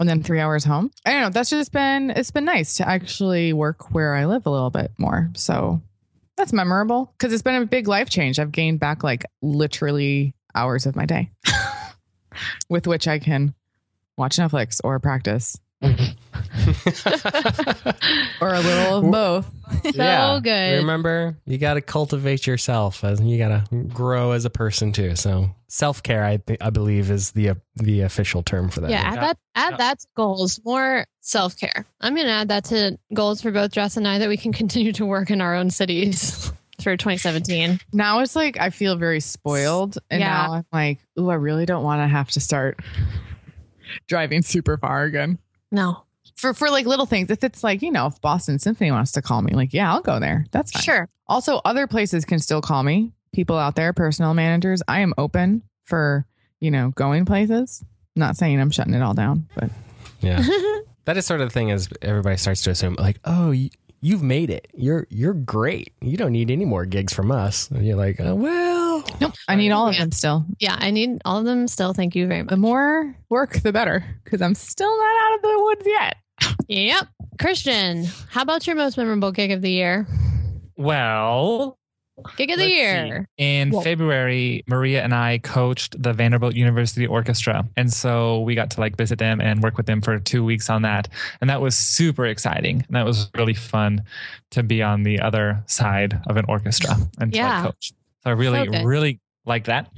And 0.00 0.08
then 0.08 0.22
three 0.22 0.40
hours 0.40 0.64
home. 0.64 0.90
I 1.04 1.12
don't 1.12 1.20
know. 1.22 1.30
That's 1.30 1.50
just 1.50 1.72
been 1.72 2.10
it's 2.10 2.30
been 2.30 2.44
nice 2.44 2.76
to 2.76 2.88
actually 2.88 3.52
work 3.52 3.92
where 3.92 4.14
I 4.14 4.26
live 4.26 4.46
a 4.46 4.50
little 4.50 4.70
bit 4.70 4.92
more. 4.98 5.30
So 5.34 5.80
that's 6.36 6.52
memorable 6.52 7.12
because 7.16 7.32
it's 7.32 7.42
been 7.42 7.62
a 7.62 7.66
big 7.66 7.88
life 7.88 8.10
change. 8.10 8.38
I've 8.38 8.52
gained 8.52 8.80
back 8.80 9.04
like 9.04 9.24
literally 9.42 10.34
hours 10.54 10.86
of 10.86 10.96
my 10.96 11.06
day 11.06 11.30
with 12.68 12.86
which 12.86 13.08
I 13.08 13.18
can 13.18 13.54
watch 14.16 14.36
Netflix 14.36 14.80
or 14.82 14.98
practice 15.00 15.58
mm-hmm. 15.82 16.14
or 18.44 18.54
a 18.54 18.60
little 18.60 18.98
of 18.98 19.10
both. 19.10 19.50
So 19.94 20.40
good. 20.42 20.76
Remember, 20.76 21.36
you 21.46 21.58
got 21.58 21.74
to 21.74 21.80
cultivate 21.80 22.46
yourself, 22.46 23.04
as 23.04 23.20
you 23.20 23.38
got 23.38 23.70
to 23.70 23.76
grow 23.76 24.32
as 24.32 24.44
a 24.44 24.50
person 24.50 24.92
too. 24.92 25.16
So 25.16 25.50
self 25.74 26.02
care, 26.04 26.24
I 26.24 26.36
th- 26.36 26.60
I 26.60 26.70
believe, 26.70 27.10
is 27.10 27.32
the 27.32 27.50
uh, 27.50 27.54
the 27.76 28.02
official 28.02 28.42
term 28.44 28.70
for 28.70 28.80
that. 28.80 28.90
Yeah, 28.90 29.00
add 29.02 29.16
that 29.20 29.38
add 29.56 29.70
Yeah. 29.72 29.76
that 29.78 29.98
to 30.00 30.06
goals. 30.16 30.60
More 30.64 31.06
self 31.20 31.56
care. 31.58 31.84
I'm 32.00 32.14
gonna 32.14 32.28
add 32.28 32.48
that 32.48 32.64
to 32.66 32.96
goals 33.12 33.42
for 33.42 33.50
both 33.50 33.72
Jess 33.72 33.96
and 33.96 34.06
I 34.06 34.18
that 34.18 34.28
we 34.28 34.36
can 34.36 34.52
continue 34.62 34.92
to 34.92 35.04
work 35.04 35.30
in 35.30 35.40
our 35.40 35.54
own 35.56 35.70
cities 35.70 36.52
for 36.82 36.96
2017. 36.96 37.80
Now 37.92 38.20
it's 38.20 38.36
like 38.36 38.58
I 38.60 38.70
feel 38.70 38.94
very 38.96 39.20
spoiled. 39.20 39.98
And 40.10 40.20
Yeah. 40.20 40.28
now 40.46 40.52
I'm 40.54 40.66
like, 40.72 40.98
ooh, 41.18 41.30
I 41.30 41.34
really 41.34 41.66
don't 41.66 41.82
want 41.82 42.02
to 42.02 42.06
have 42.06 42.30
to 42.32 42.40
start 42.40 42.78
driving 44.08 44.42
super 44.42 44.76
far 44.76 45.02
again. 45.04 45.38
No, 45.70 46.04
for 46.36 46.54
for 46.54 46.70
like 46.70 46.86
little 46.86 47.06
things. 47.06 47.30
If 47.30 47.42
it's 47.42 47.64
like 47.64 47.82
you 47.82 47.90
know, 47.90 48.06
if 48.06 48.20
Boston 48.20 48.58
Symphony 48.58 48.90
wants 48.92 49.12
to 49.12 49.22
call 49.22 49.42
me, 49.42 49.54
like 49.54 49.72
yeah, 49.74 49.92
I'll 49.92 50.02
go 50.02 50.20
there. 50.20 50.46
That's 50.52 50.70
fine. 50.72 50.82
sure. 50.82 51.08
Also, 51.26 51.60
other 51.64 51.86
places 51.86 52.24
can 52.24 52.38
still 52.38 52.60
call 52.60 52.82
me. 52.82 53.12
People 53.34 53.58
out 53.58 53.74
there, 53.76 53.92
personal 53.92 54.32
managers. 54.34 54.82
I 54.88 55.00
am 55.00 55.12
open 55.18 55.62
for 55.84 56.26
you 56.60 56.70
know 56.70 56.90
going 56.90 57.24
places. 57.26 57.84
Not 58.16 58.36
saying 58.36 58.60
I'm 58.60 58.70
shutting 58.70 58.94
it 58.94 59.02
all 59.02 59.14
down, 59.14 59.48
but 59.54 59.70
yeah. 60.20 60.42
That 61.06 61.18
is 61.18 61.26
sort 61.26 61.42
of 61.42 61.48
the 61.50 61.52
thing 61.52 61.70
as 61.70 61.90
everybody 62.00 62.38
starts 62.38 62.62
to 62.62 62.70
assume, 62.70 62.96
like, 62.98 63.18
oh, 63.26 63.50
y- 63.50 63.68
you've 64.00 64.22
made 64.22 64.48
it. 64.48 64.68
You're 64.72 65.06
you're 65.10 65.34
great. 65.34 65.92
You 66.00 66.16
don't 66.16 66.32
need 66.32 66.50
any 66.50 66.64
more 66.64 66.86
gigs 66.86 67.12
from 67.12 67.30
us. 67.30 67.70
And 67.70 67.86
you're 67.86 67.98
like, 67.98 68.16
oh, 68.20 68.34
well, 68.34 69.04
nope. 69.20 69.34
I 69.46 69.54
need 69.56 69.70
all 69.70 69.86
of 69.88 69.92
Yeah. 69.94 70.00
them 70.00 70.12
still. 70.12 70.46
Yeah, 70.60 70.76
I 70.78 70.90
need 70.92 71.20
all 71.26 71.40
of 71.40 71.44
them 71.44 71.68
still. 71.68 71.92
Thank 71.92 72.16
you 72.16 72.26
very 72.26 72.40
much. 72.42 72.48
The 72.48 72.56
much. 72.56 72.62
more 72.70 73.14
work, 73.28 73.52
the 73.60 73.70
better, 73.70 74.02
because 74.24 74.40
I'm 74.40 74.54
still 74.54 74.96
not 74.96 75.14
out 75.26 75.34
of 75.36 75.42
the 75.42 75.62
woods 75.62 75.86
yet. 75.86 76.16
Yep. 76.68 77.08
Christian, 77.38 78.06
how 78.30 78.40
about 78.40 78.66
your 78.66 78.76
most 78.76 78.96
memorable 78.96 79.30
gig 79.30 79.50
of 79.50 79.60
the 79.60 79.70
year? 79.70 80.06
Well, 80.78 81.78
Gig 82.36 82.50
of 82.50 82.58
the 82.58 82.64
let's 82.64 82.72
see. 82.72 82.76
year. 82.76 83.28
In 83.38 83.70
Well- 83.70 83.82
February, 83.82 84.62
Maria 84.68 85.02
and 85.02 85.12
I 85.14 85.38
coached 85.38 86.00
the 86.00 86.12
Vanderbilt 86.12 86.54
University 86.54 87.06
Orchestra. 87.06 87.68
And 87.76 87.92
so 87.92 88.40
we 88.42 88.54
got 88.54 88.70
to 88.70 88.80
like 88.80 88.96
visit 88.96 89.18
them 89.18 89.40
and 89.40 89.62
work 89.62 89.76
with 89.76 89.86
them 89.86 90.00
for 90.00 90.18
two 90.20 90.44
weeks 90.44 90.70
on 90.70 90.82
that. 90.82 91.08
And 91.40 91.50
that 91.50 91.60
was 91.60 91.76
super 91.76 92.24
exciting. 92.26 92.84
And 92.86 92.96
that 92.96 93.04
was 93.04 93.30
really 93.36 93.54
fun 93.54 94.02
to 94.52 94.62
be 94.62 94.80
on 94.82 95.02
the 95.02 95.20
other 95.20 95.62
side 95.66 96.20
of 96.28 96.36
an 96.36 96.44
orchestra 96.48 96.94
and 97.18 97.32
to 97.32 97.38
Yeah. 97.38 97.56
like 97.56 97.64
coach. 97.72 97.92
So 98.22 98.30
I 98.30 98.32
really, 98.34 98.64
So 98.72 98.84
really 98.84 99.20
like 99.44 99.64
that. 99.64 99.90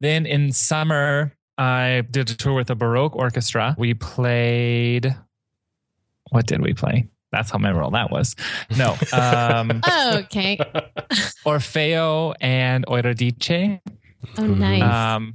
Then 0.00 0.26
in 0.26 0.52
summer, 0.52 1.32
I 1.58 2.04
did 2.10 2.30
a 2.30 2.34
tour 2.34 2.54
with 2.54 2.70
a 2.70 2.74
Baroque 2.74 3.16
Orchestra. 3.16 3.74
We 3.78 3.94
played, 3.94 5.14
what 6.30 6.46
did 6.46 6.62
we 6.62 6.72
play? 6.72 7.08
That's 7.34 7.50
how 7.50 7.58
memorable 7.58 7.90
that 7.90 8.10
was. 8.10 8.36
No. 8.76 8.96
Um, 9.12 9.80
Okay. 10.14 10.56
Orfeo 11.44 12.34
and 12.40 12.84
Euridice. 12.88 13.80
Oh, 14.38 14.46
nice. 14.46 14.82
Um, 14.82 15.34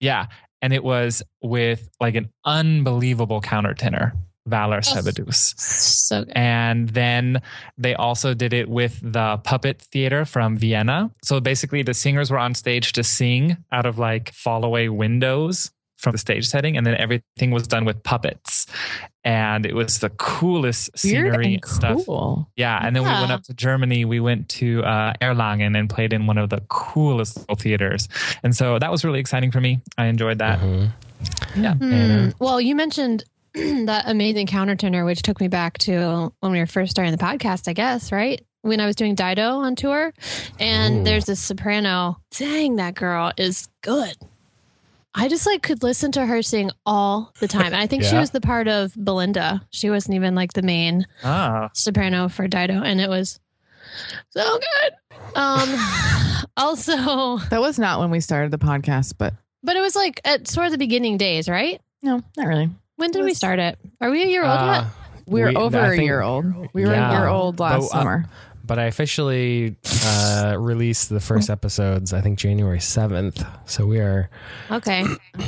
yeah, 0.00 0.26
and 0.62 0.72
it 0.72 0.84
was 0.84 1.22
with 1.42 1.88
like 2.00 2.14
an 2.14 2.30
unbelievable 2.44 3.40
countertenor, 3.40 4.12
Valer 4.46 4.80
Sabadus. 4.80 5.58
so 5.58 6.24
good. 6.24 6.32
And 6.36 6.88
then 6.90 7.42
they 7.76 7.94
also 7.94 8.34
did 8.34 8.52
it 8.52 8.68
with 8.68 9.00
the 9.02 9.38
puppet 9.44 9.80
theater 9.82 10.24
from 10.24 10.56
Vienna. 10.56 11.10
So 11.24 11.40
basically, 11.40 11.82
the 11.82 11.94
singers 11.94 12.30
were 12.30 12.38
on 12.38 12.54
stage 12.54 12.92
to 12.92 13.02
sing 13.04 13.56
out 13.72 13.86
of 13.86 13.98
like 13.98 14.32
fall 14.32 14.64
away 14.64 14.88
windows 14.88 15.70
from 15.98 16.12
the 16.12 16.18
stage 16.18 16.46
setting, 16.48 16.76
and 16.76 16.86
then 16.86 16.94
everything 16.96 17.50
was 17.50 17.66
done 17.66 17.84
with 17.84 18.02
puppets. 18.02 18.66
And 19.24 19.66
it 19.66 19.74
was 19.74 19.98
the 19.98 20.08
coolest 20.10 20.90
Weird 21.04 21.26
scenery 21.34 21.44
and 21.46 21.54
and 21.56 21.64
stuff. 21.66 22.06
cool. 22.06 22.48
Yeah, 22.56 22.78
and 22.82 22.96
then 22.96 23.02
we 23.02 23.10
went 23.10 23.30
up 23.32 23.42
to 23.44 23.54
Germany. 23.54 24.04
We 24.06 24.20
went 24.20 24.48
to 24.50 24.82
uh, 24.84 25.12
Erlangen 25.20 25.76
and 25.78 25.90
played 25.90 26.12
in 26.12 26.26
one 26.26 26.38
of 26.38 26.48
the 26.50 26.62
coolest 26.68 27.36
little 27.36 27.56
theaters, 27.56 28.08
and 28.42 28.56
so 28.56 28.78
that 28.78 28.90
was 28.90 29.04
really 29.04 29.20
exciting 29.20 29.50
for 29.50 29.60
me. 29.60 29.80
I 29.98 30.06
enjoyed 30.06 30.38
that. 30.38 30.60
Mhm. 30.60 30.90
Yeah. 31.56 31.74
Hmm. 31.74 32.28
Well, 32.38 32.60
you 32.60 32.74
mentioned 32.76 33.24
that 33.54 34.04
amazing 34.06 34.46
countertenor, 34.46 35.04
which 35.04 35.22
took 35.22 35.40
me 35.40 35.48
back 35.48 35.78
to 35.78 36.32
when 36.40 36.52
we 36.52 36.60
were 36.60 36.66
first 36.66 36.92
starting 36.92 37.12
the 37.12 37.18
podcast, 37.22 37.66
I 37.68 37.72
guess, 37.72 38.12
right? 38.12 38.40
When 38.62 38.80
I 38.80 38.86
was 38.86 38.94
doing 38.96 39.14
Dido 39.14 39.56
on 39.58 39.74
tour. 39.74 40.12
And 40.60 41.00
Ooh. 41.00 41.04
there's 41.04 41.24
this 41.26 41.40
soprano. 41.40 42.18
Dang, 42.36 42.76
that 42.76 42.94
girl 42.94 43.32
is 43.36 43.68
good. 43.82 44.14
I 45.18 45.28
just 45.28 45.46
like 45.46 45.62
could 45.62 45.82
listen 45.82 46.12
to 46.12 46.24
her 46.24 46.42
sing 46.42 46.70
all 46.86 47.32
the 47.40 47.48
time. 47.48 47.66
And 47.66 47.76
I 47.76 47.86
think 47.86 48.04
she 48.04 48.14
was 48.16 48.30
the 48.30 48.40
part 48.40 48.68
of 48.68 48.92
Belinda. 48.96 49.66
She 49.70 49.90
wasn't 49.90 50.14
even 50.14 50.34
like 50.34 50.52
the 50.52 50.62
main 50.62 51.06
Ah, 51.24 51.70
soprano 51.74 52.28
for 52.28 52.46
Dido, 52.48 52.82
and 52.82 53.00
it 53.00 53.08
was 53.08 53.40
so 54.30 54.58
good. 54.58 54.92
Um, 55.34 55.68
also, 56.56 57.38
That 57.50 57.60
was 57.60 57.78
not 57.78 58.00
when 58.00 58.10
we 58.10 58.20
started 58.20 58.50
the 58.50 58.58
podcast, 58.58 59.14
but 59.18 59.34
but 59.62 59.76
it 59.76 59.80
was 59.80 59.96
like 59.96 60.20
at 60.24 60.46
sort 60.48 60.66
of 60.66 60.72
the 60.72 60.78
beginning 60.78 61.16
days, 61.18 61.48
right? 61.48 61.80
no, 62.02 62.22
not 62.36 62.46
really. 62.46 62.70
When 62.96 63.10
did 63.10 63.22
It 63.22 63.24
we 63.24 63.34
start 63.34 63.58
it? 63.58 63.78
Are 64.00 64.10
we 64.10 64.22
a 64.22 64.26
year 64.26 64.42
old 64.44 64.52
Uh, 64.58 64.82
yet? 64.84 64.92
We 65.26 65.40
were 65.42 65.48
We- 65.48 65.56
over 65.56 65.78
a 65.92 66.00
year 66.00 66.22
old. 66.22 66.46
We 66.72 66.86
were 66.86 66.92
Yeah. 66.92 67.10
a 67.10 67.18
year 67.18 67.28
old 67.28 67.58
last 67.60 67.80
But, 67.80 67.84
uh, 67.96 67.98
summer. 67.98 68.24
But 68.68 68.78
I 68.78 68.84
officially 68.84 69.76
uh, 70.04 70.54
released 70.58 71.08
the 71.08 71.18
first 71.18 71.50
episodes, 71.50 72.12
I 72.12 72.20
think 72.20 72.38
January 72.38 72.78
7th. 72.78 73.44
So 73.68 73.84
we 73.86 73.98
are. 73.98 74.30
Okay, 74.70 75.04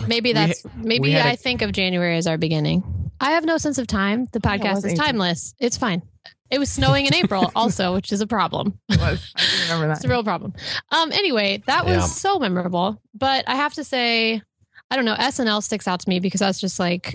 maybe 0.08 0.32
that's 0.32 0.64
maybe 0.74 1.12
had 1.12 1.26
a- 1.26 1.28
I 1.30 1.36
think 1.36 1.62
of 1.62 1.70
January 1.72 2.16
as 2.16 2.26
our 2.26 2.36
beginning. 2.38 2.82
I 3.20 3.32
have 3.32 3.44
no 3.44 3.58
sense 3.58 3.78
of 3.78 3.86
time. 3.86 4.26
The 4.32 4.40
podcast 4.40 4.78
is 4.78 4.86
April. 4.86 5.06
timeless. 5.06 5.54
It's 5.60 5.76
fine. 5.76 6.02
It 6.50 6.58
was 6.58 6.68
snowing 6.72 7.06
in 7.06 7.14
April, 7.14 7.52
also, 7.54 7.94
which 7.94 8.10
is 8.10 8.20
a 8.20 8.26
problem. 8.26 8.78
It 8.88 8.98
was. 8.98 9.32
I 9.36 9.40
do 9.68 9.72
remember 9.74 9.92
It's 9.92 10.04
a 10.04 10.08
real 10.08 10.24
problem. 10.24 10.54
Um. 10.90 11.12
Anyway, 11.12 11.62
that 11.66 11.84
was 11.84 11.96
Yeah. 11.96 12.06
so 12.06 12.38
memorable. 12.40 13.00
But 13.14 13.44
I 13.48 13.54
have 13.54 13.74
to 13.74 13.84
say, 13.84 14.42
I 14.90 14.96
don't 14.96 15.04
know. 15.04 15.14
SNL 15.14 15.62
sticks 15.62 15.86
out 15.86 16.00
to 16.00 16.08
me 16.08 16.18
because 16.18 16.40
that's 16.40 16.58
just 16.58 16.80
like 16.80 17.14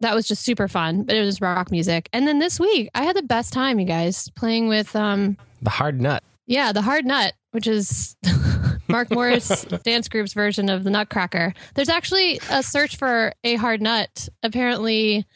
that 0.00 0.14
was 0.14 0.26
just 0.26 0.42
super 0.44 0.68
fun. 0.68 1.04
But 1.04 1.16
it 1.16 1.24
was 1.24 1.40
rock 1.40 1.70
music. 1.70 2.08
And 2.12 2.26
then 2.26 2.38
this 2.38 2.58
week, 2.58 2.90
I 2.94 3.04
had 3.04 3.16
the 3.16 3.22
best 3.22 3.52
time, 3.52 3.78
you 3.78 3.86
guys, 3.86 4.28
playing 4.30 4.68
with 4.68 4.94
um. 4.96 5.36
The 5.62 5.70
hard 5.70 6.00
nut. 6.00 6.22
Yeah, 6.46 6.72
the 6.72 6.82
hard 6.82 7.04
nut, 7.04 7.34
which 7.52 7.66
is 7.66 8.16
Mark 8.88 9.10
Morris 9.10 9.64
dance 9.84 10.08
group's 10.08 10.32
version 10.32 10.68
of 10.68 10.84
the 10.84 10.90
Nutcracker. 10.90 11.54
There's 11.74 11.88
actually 11.88 12.40
a 12.50 12.62
search 12.62 12.96
for 12.96 13.32
a 13.44 13.54
hard 13.54 13.80
nut. 13.80 14.28
Apparently, 14.42 15.26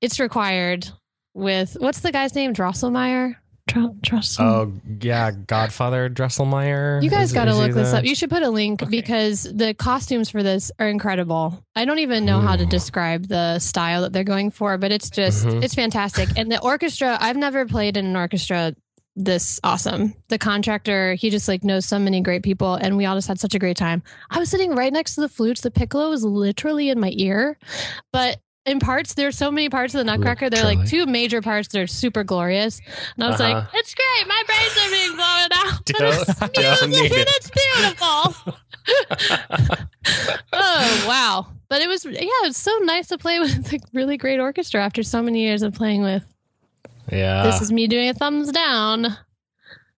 it's 0.00 0.20
required 0.20 0.88
with 1.34 1.76
what's 1.80 2.00
the 2.00 2.12
guy's 2.12 2.34
name? 2.34 2.52
Drosselmeyer. 2.52 3.36
Dro- 3.72 3.96
Drossel. 4.02 4.40
Oh, 4.40 4.72
yeah. 5.00 5.30
Godfather 5.30 6.08
Dresselmeyer. 6.10 7.02
You 7.02 7.10
guys 7.10 7.32
got 7.32 7.44
to 7.46 7.54
look 7.54 7.72
this 7.72 7.90
the- 7.92 7.98
up. 7.98 8.04
You 8.04 8.14
should 8.14 8.30
put 8.30 8.42
a 8.42 8.50
link 8.50 8.88
because 8.90 9.44
the 9.44 9.74
costumes 9.74 10.30
for 10.30 10.42
this 10.42 10.70
are 10.78 10.88
incredible. 10.88 11.62
I 11.76 11.84
don't 11.84 12.00
even 12.00 12.24
know 12.24 12.40
how 12.40 12.56
to 12.56 12.66
describe 12.66 13.28
the 13.28 13.58
style 13.58 14.02
that 14.02 14.12
they're 14.12 14.24
going 14.24 14.50
for, 14.50 14.76
but 14.78 14.92
it's 14.92 15.10
just 15.10 15.46
Mhm. 15.46 15.62
it's 15.62 15.74
fantastic. 15.74 16.28
And 16.36 16.50
the 16.50 16.60
orchestra, 16.60 17.16
I've 17.20 17.36
never 17.36 17.66
played 17.66 17.96
in 17.96 18.06
an 18.06 18.16
orchestra 18.16 18.74
this 19.16 19.58
awesome. 19.64 20.14
The 20.28 20.38
contractor, 20.38 21.14
he 21.14 21.30
just 21.30 21.48
like 21.48 21.64
knows 21.64 21.84
so 21.84 21.98
many 21.98 22.20
great 22.20 22.42
people 22.42 22.74
and 22.76 22.96
we 22.96 23.04
all 23.06 23.16
just 23.16 23.28
had 23.28 23.40
such 23.40 23.54
a 23.54 23.58
great 23.58 23.76
time. 23.76 24.02
I 24.30 24.38
was 24.38 24.48
sitting 24.48 24.74
right 24.74 24.92
next 24.92 25.16
to 25.16 25.20
the 25.20 25.28
flutes. 25.28 25.60
The 25.60 25.70
piccolo 25.70 26.08
was 26.10 26.24
literally 26.24 26.88
in 26.90 27.00
my 27.00 27.12
ear. 27.16 27.58
But 28.12 28.38
in 28.70 28.78
parts, 28.80 29.14
there's 29.14 29.36
so 29.36 29.50
many 29.50 29.68
parts 29.68 29.94
of 29.94 29.98
the 29.98 30.04
Nutcracker. 30.04 30.48
They're 30.50 30.64
like 30.64 30.86
two 30.86 31.06
major 31.06 31.42
parts 31.42 31.68
that 31.68 31.80
are 31.80 31.86
super 31.86 32.24
glorious. 32.24 32.80
And 33.16 33.24
I 33.24 33.28
was 33.28 33.40
Uh-huh. 33.40 33.52
like, 33.54 33.64
it's 33.74 33.94
great. 33.94 34.26
My 34.28 34.42
brains 34.46 34.76
are 34.78 34.90
being 34.90 35.16
blown 35.16 35.48
out. 35.52 35.82
But 35.86 35.98
Don't- 36.52 36.64
it's 36.64 36.86
music 36.86 37.12
and 37.18 37.28
it's 37.36 37.50
beautiful. 37.50 38.54
oh 40.52 41.04
wow! 41.08 41.46
But 41.68 41.82
it 41.82 41.88
was 41.88 42.04
yeah, 42.04 42.26
it's 42.44 42.58
so 42.58 42.76
nice 42.82 43.08
to 43.08 43.18
play 43.18 43.38
with 43.38 43.72
a 43.72 43.78
really 43.92 44.16
great 44.16 44.40
orchestra 44.40 44.82
after 44.82 45.02
so 45.02 45.22
many 45.22 45.40
years 45.42 45.62
of 45.62 45.74
playing 45.74 46.02
with. 46.02 46.24
Yeah. 47.12 47.42
this 47.44 47.60
is 47.60 47.70
me 47.72 47.86
doing 47.88 48.08
a 48.08 48.14
thumbs 48.14 48.50
down. 48.52 49.16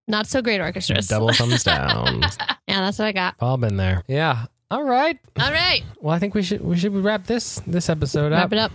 Not 0.08 0.28
so 0.28 0.42
great 0.42 0.60
orchestras. 0.62 1.08
Double 1.08 1.32
thumbs 1.34 1.64
down. 1.64 2.22
Yeah, 2.68 2.82
that's 2.82 2.98
what 3.00 3.08
I 3.08 3.12
got. 3.12 3.36
All 3.40 3.58
been 3.58 3.78
there. 3.78 4.04
Yeah. 4.08 4.46
All 4.72 4.84
right. 4.84 5.20
All 5.40 5.52
right, 5.52 5.84
Well, 6.00 6.16
I 6.16 6.20
think 6.20 6.34
we 6.34 6.42
should 6.44 6.62
we 6.62 6.78
should 6.78 6.96
wrap 6.96 7.26
this 7.28 7.62
this 7.68 7.90
episode 7.90 8.32
up. 8.32 8.40
wrap 8.42 8.54
it 8.54 8.60
up. 8.60 8.72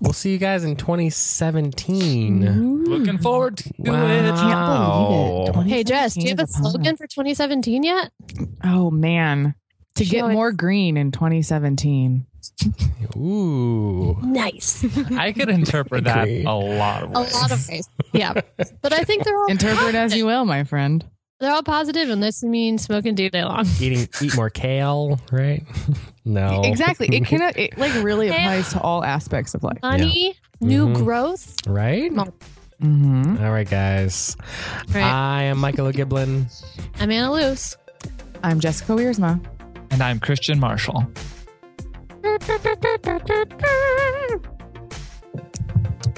We'll 0.00 0.12
see 0.12 0.32
you 0.32 0.38
guys 0.38 0.64
in 0.64 0.76
2017. 0.76 2.84
looking 2.84 3.16
forward 3.18 3.56
to 3.58 3.70
Wow. 3.78 4.06
it. 4.06 4.36
Can't 4.36 5.52
believe 5.54 5.66
it. 5.66 5.70
Hey 5.70 5.84
Jess, 5.84 6.14
do 6.14 6.20
you 6.22 6.28
have 6.30 6.38
a 6.40 6.46
2017 6.46 6.46
is 6.46 6.56
upon 6.60 6.70
slogan 6.72 6.96
for 6.96 7.06
2017 7.06 7.82
yet? 7.82 8.12
Oh 8.62 8.90
man, 8.90 9.54
to 9.94 10.04
Show 10.04 10.10
get 10.10 10.24
it. 10.26 10.32
more 10.34 10.52
green 10.52 10.98
in 10.98 11.10
2017. 11.12 12.26
Ooh. 13.16 14.18
Nice. 14.22 14.84
I 15.12 15.32
could 15.32 15.48
interpret 15.48 16.04
that 16.04 16.24
Agree. 16.24 16.44
a 16.44 16.52
lot 16.52 17.04
of 17.04 17.10
ways. 17.12 17.32
a 17.32 17.36
lot 17.38 17.52
of 17.52 17.68
ways. 17.70 17.88
Yeah, 18.12 18.34
but 18.82 18.92
I 18.92 19.04
think 19.04 19.24
they're 19.24 19.38
all 19.38 19.46
Interpret 19.50 19.94
as 19.94 20.14
you 20.14 20.26
will, 20.26 20.44
my 20.44 20.64
friend. 20.64 21.02
They're 21.44 21.52
all 21.52 21.62
positive, 21.62 22.08
and 22.08 22.22
this 22.22 22.42
means 22.42 22.82
smoking 22.84 23.14
day 23.14 23.28
day 23.28 23.44
long. 23.44 23.66
Eating 23.78 24.08
eat 24.22 24.34
more 24.34 24.48
kale, 24.48 25.20
right? 25.30 25.62
no. 26.24 26.62
Exactly. 26.64 27.06
It 27.14 27.26
can 27.26 27.52
it 27.54 27.76
like 27.76 27.92
really 28.02 28.28
applies 28.28 28.72
to 28.72 28.80
all 28.80 29.04
aspects 29.04 29.54
of 29.54 29.62
life. 29.62 29.76
Honey, 29.82 30.36
new 30.62 30.86
Mhm. 30.88 30.94
growth. 30.94 31.54
right? 31.66 32.10
Mm-hmm. 32.10 33.44
All 33.44 33.52
right, 33.52 33.68
guys. 33.68 34.38
Right. 34.94 35.04
I 35.04 35.42
am 35.42 35.58
Michael 35.58 35.86
O'Giblin. 35.88 36.46
I'm 36.98 37.10
Anna 37.10 37.30
Luce. 37.30 37.76
I'm 38.42 38.58
Jessica 38.58 38.92
Wiersma. 38.92 39.38
And 39.90 40.02
I'm 40.02 40.20
Christian 40.20 40.58
Marshall. 40.58 41.04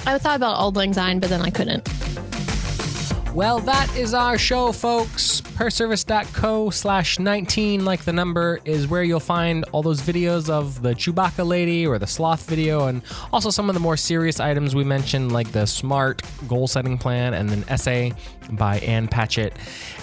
I 0.07 0.19
thought 0.19 0.37
about 0.37 0.57
Auld 0.59 0.77
Lang 0.77 0.93
Syne, 0.93 1.19
but 1.19 1.31
then 1.31 1.43
I 1.43 1.51
couldn't. 1.51 1.89
Well, 3.37 3.59
that 3.61 3.95
is 3.95 4.15
our 4.15 4.39
show, 4.39 4.73
folks. 4.73 5.43
Perservice.co 5.43 6.71
slash 6.71 7.19
19, 7.19 7.85
like 7.85 8.03
the 8.07 8.13
number, 8.15 8.61
is 8.65 8.89
where 8.89 9.03
you'll 9.03 9.21
find 9.21 9.63
all 9.73 9.83
those 9.83 10.01
videos 10.01 10.49
of 10.49 10.81
the 10.81 10.95
Chewbacca 10.95 11.47
lady 11.47 11.87
or 11.87 11.99
the 11.99 12.07
sloth 12.07 12.49
video, 12.49 12.87
and 12.87 13.03
also 13.35 13.51
some 13.51 13.69
of 13.69 13.75
the 13.75 13.81
more 13.81 13.99
serious 13.99 14.41
items 14.41 14.75
we 14.75 14.85
mentioned, 14.85 15.33
like 15.33 15.53
the 15.53 15.67
SMART 15.67 16.23
goal 16.49 16.67
setting 16.67 16.97
plan 16.97 17.35
and 17.35 17.51
an 17.51 17.63
essay 17.69 18.15
by 18.53 18.79
Ann 18.79 19.09
Patchett. 19.09 19.57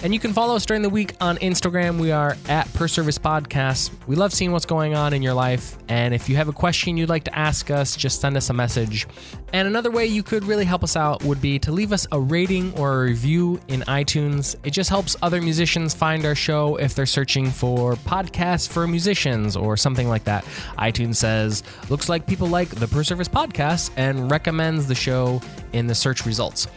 And 0.04 0.14
you 0.14 0.20
can 0.20 0.34
follow 0.34 0.56
us 0.56 0.66
during 0.66 0.82
the 0.82 0.90
week 0.90 1.16
on 1.22 1.38
Instagram. 1.38 2.00
We 2.00 2.12
are 2.12 2.38
at 2.50 2.72
Per 2.74 2.88
Service 2.88 3.18
Podcast. 3.18 3.92
We 4.08 4.16
love 4.16 4.34
seeing 4.34 4.52
what's 4.52 4.66
going 4.66 4.96
on 4.96 5.14
in 5.14 5.22
your 5.22 5.34
life. 5.34 5.78
And 5.88 6.14
if 6.14 6.28
you 6.30 6.36
have 6.36 6.48
a 6.48 6.54
question 6.54 6.98
you'd 6.98 7.10
like 7.10 7.24
to 7.26 7.38
ask 7.38 7.72
us, 7.72 7.96
just 7.96 8.22
send 8.22 8.36
us 8.38 8.50
a 8.50 8.54
message. 8.54 9.08
And 9.54 9.68
another 9.68 9.92
way 9.92 10.08
you 10.08 10.24
could 10.24 10.44
really 10.46 10.66
help 10.66 10.84
us 10.84 10.96
out 10.96 11.24
would 11.24 11.42
be 11.42 11.60
to 11.60 11.72
leave 11.72 11.94
us 11.94 12.08
a 12.12 12.20
rating 12.20 12.74
or 12.78 13.02
a 13.02 13.06
review 13.06 13.62
in 13.68 13.82
iTunes. 13.82 14.56
It 14.64 14.72
just 14.72 14.90
helps 14.90 15.16
other 15.22 15.42
musicians 15.42 15.94
find 15.94 16.26
our 16.26 16.36
show 16.36 16.76
if 16.78 16.96
they're 16.96 17.06
searching 17.06 17.50
for 17.52 17.94
podcasts 17.94 18.68
for 18.68 18.88
musicians 18.88 19.56
or 19.56 19.78
something 19.78 20.10
like 20.10 20.24
that. 20.24 20.44
iTunes 20.78 21.18
says, 21.18 21.64
looks 21.90 22.10
like 22.10 22.26
people 22.26 22.48
like 22.48 22.70
the 22.70 22.88
Per 22.88 23.04
Service 23.04 23.28
podcast 23.28 23.92
and 23.96 24.32
recommends 24.32 24.88
the 24.88 24.96
show 24.96 25.42
in 25.72 25.88
the 25.88 25.96
search 25.96 26.26
results. 26.26 26.68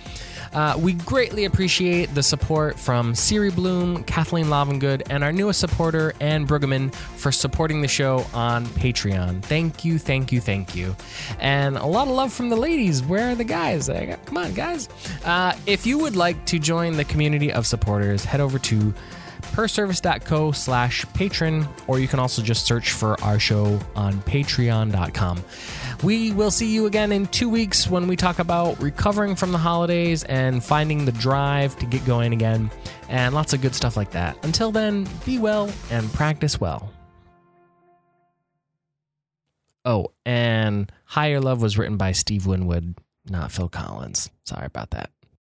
Uh, 0.57 0.75
we 0.79 0.95
greatly 0.95 1.45
appreciate 1.45 2.14
the 2.14 2.23
support 2.23 2.79
from 2.79 3.14
Siri 3.14 3.51
Bloom, 3.51 4.03
Kathleen 4.05 4.47
Lovengood, 4.47 5.03
and 5.11 5.23
our 5.23 5.31
newest 5.31 5.61
supporter, 5.61 6.14
Ann 6.19 6.47
Brueggemann, 6.47 6.95
for 6.95 7.31
supporting 7.31 7.83
the 7.83 7.88
show 7.88 8.25
on 8.33 8.64
Patreon. 8.64 9.42
Thank 9.42 9.85
you, 9.85 9.99
thank 9.99 10.33
you, 10.33 10.40
thank 10.40 10.75
you. 10.75 10.97
And 11.40 11.77
a 11.77 11.85
lot 11.85 12.09
of 12.09 12.14
love 12.14 12.33
from 12.33 12.49
the 12.49 12.57
ladies. 12.57 13.03
Where 13.03 13.33
are 13.33 13.35
the 13.35 13.45
guys? 13.45 13.90
Come 14.25 14.38
on, 14.38 14.55
guys. 14.55 14.88
Uh, 15.27 15.55
if 15.66 15.87
you 15.87 15.99
would 15.99 16.16
like 16.16 16.47
to 16.47 16.59
join 16.59 16.97
the 16.97 17.05
community 17.05 17.53
of 17.53 17.66
supporters, 17.66 18.25
head 18.25 18.40
over 18.40 18.59
to 18.61 18.95
perservice.co 19.53 20.53
slash 20.53 21.05
patron, 21.14 21.69
or 21.87 21.99
you 21.99 22.09
can 22.09 22.19
also 22.19 22.42
just 22.42 22.66
search 22.66 22.92
for 22.92 23.21
our 23.23 23.38
show 23.38 23.79
on 23.95 24.14
patreon.com. 24.23 25.45
We 26.02 26.32
will 26.32 26.50
see 26.50 26.72
you 26.72 26.87
again 26.87 27.11
in 27.11 27.26
two 27.26 27.48
weeks 27.48 27.88
when 27.88 28.06
we 28.06 28.16
talk 28.16 28.38
about 28.38 28.80
recovering 28.82 29.35
from 29.35 29.52
the 29.52 29.59
holidays 29.59 30.24
and 30.24 30.62
finding 30.62 31.04
the 31.04 31.12
drive 31.12 31.76
to 31.78 31.87
get 31.87 32.04
going 32.04 32.32
again, 32.32 32.70
and 33.09 33.35
lots 33.35 33.52
of 33.52 33.62
good 33.62 33.74
stuff 33.74 33.96
like 33.96 34.11
that. 34.11 34.37
Until 34.44 34.70
then, 34.70 35.09
be 35.24 35.38
well 35.38 35.72
and 35.90 36.12
practice 36.12 36.61
well. 36.61 36.92
Oh, 39.85 40.12
and 40.24 40.90
Higher 41.04 41.40
Love 41.40 41.62
was 41.62 41.78
written 41.78 41.96
by 41.96 42.12
Steve 42.12 42.46
Winwood, 42.46 42.96
not 43.28 43.52
Phil 43.52 43.68
Collins. 43.68 44.30
Sorry 44.44 44.66
about 44.66 44.90
that. 44.90 45.11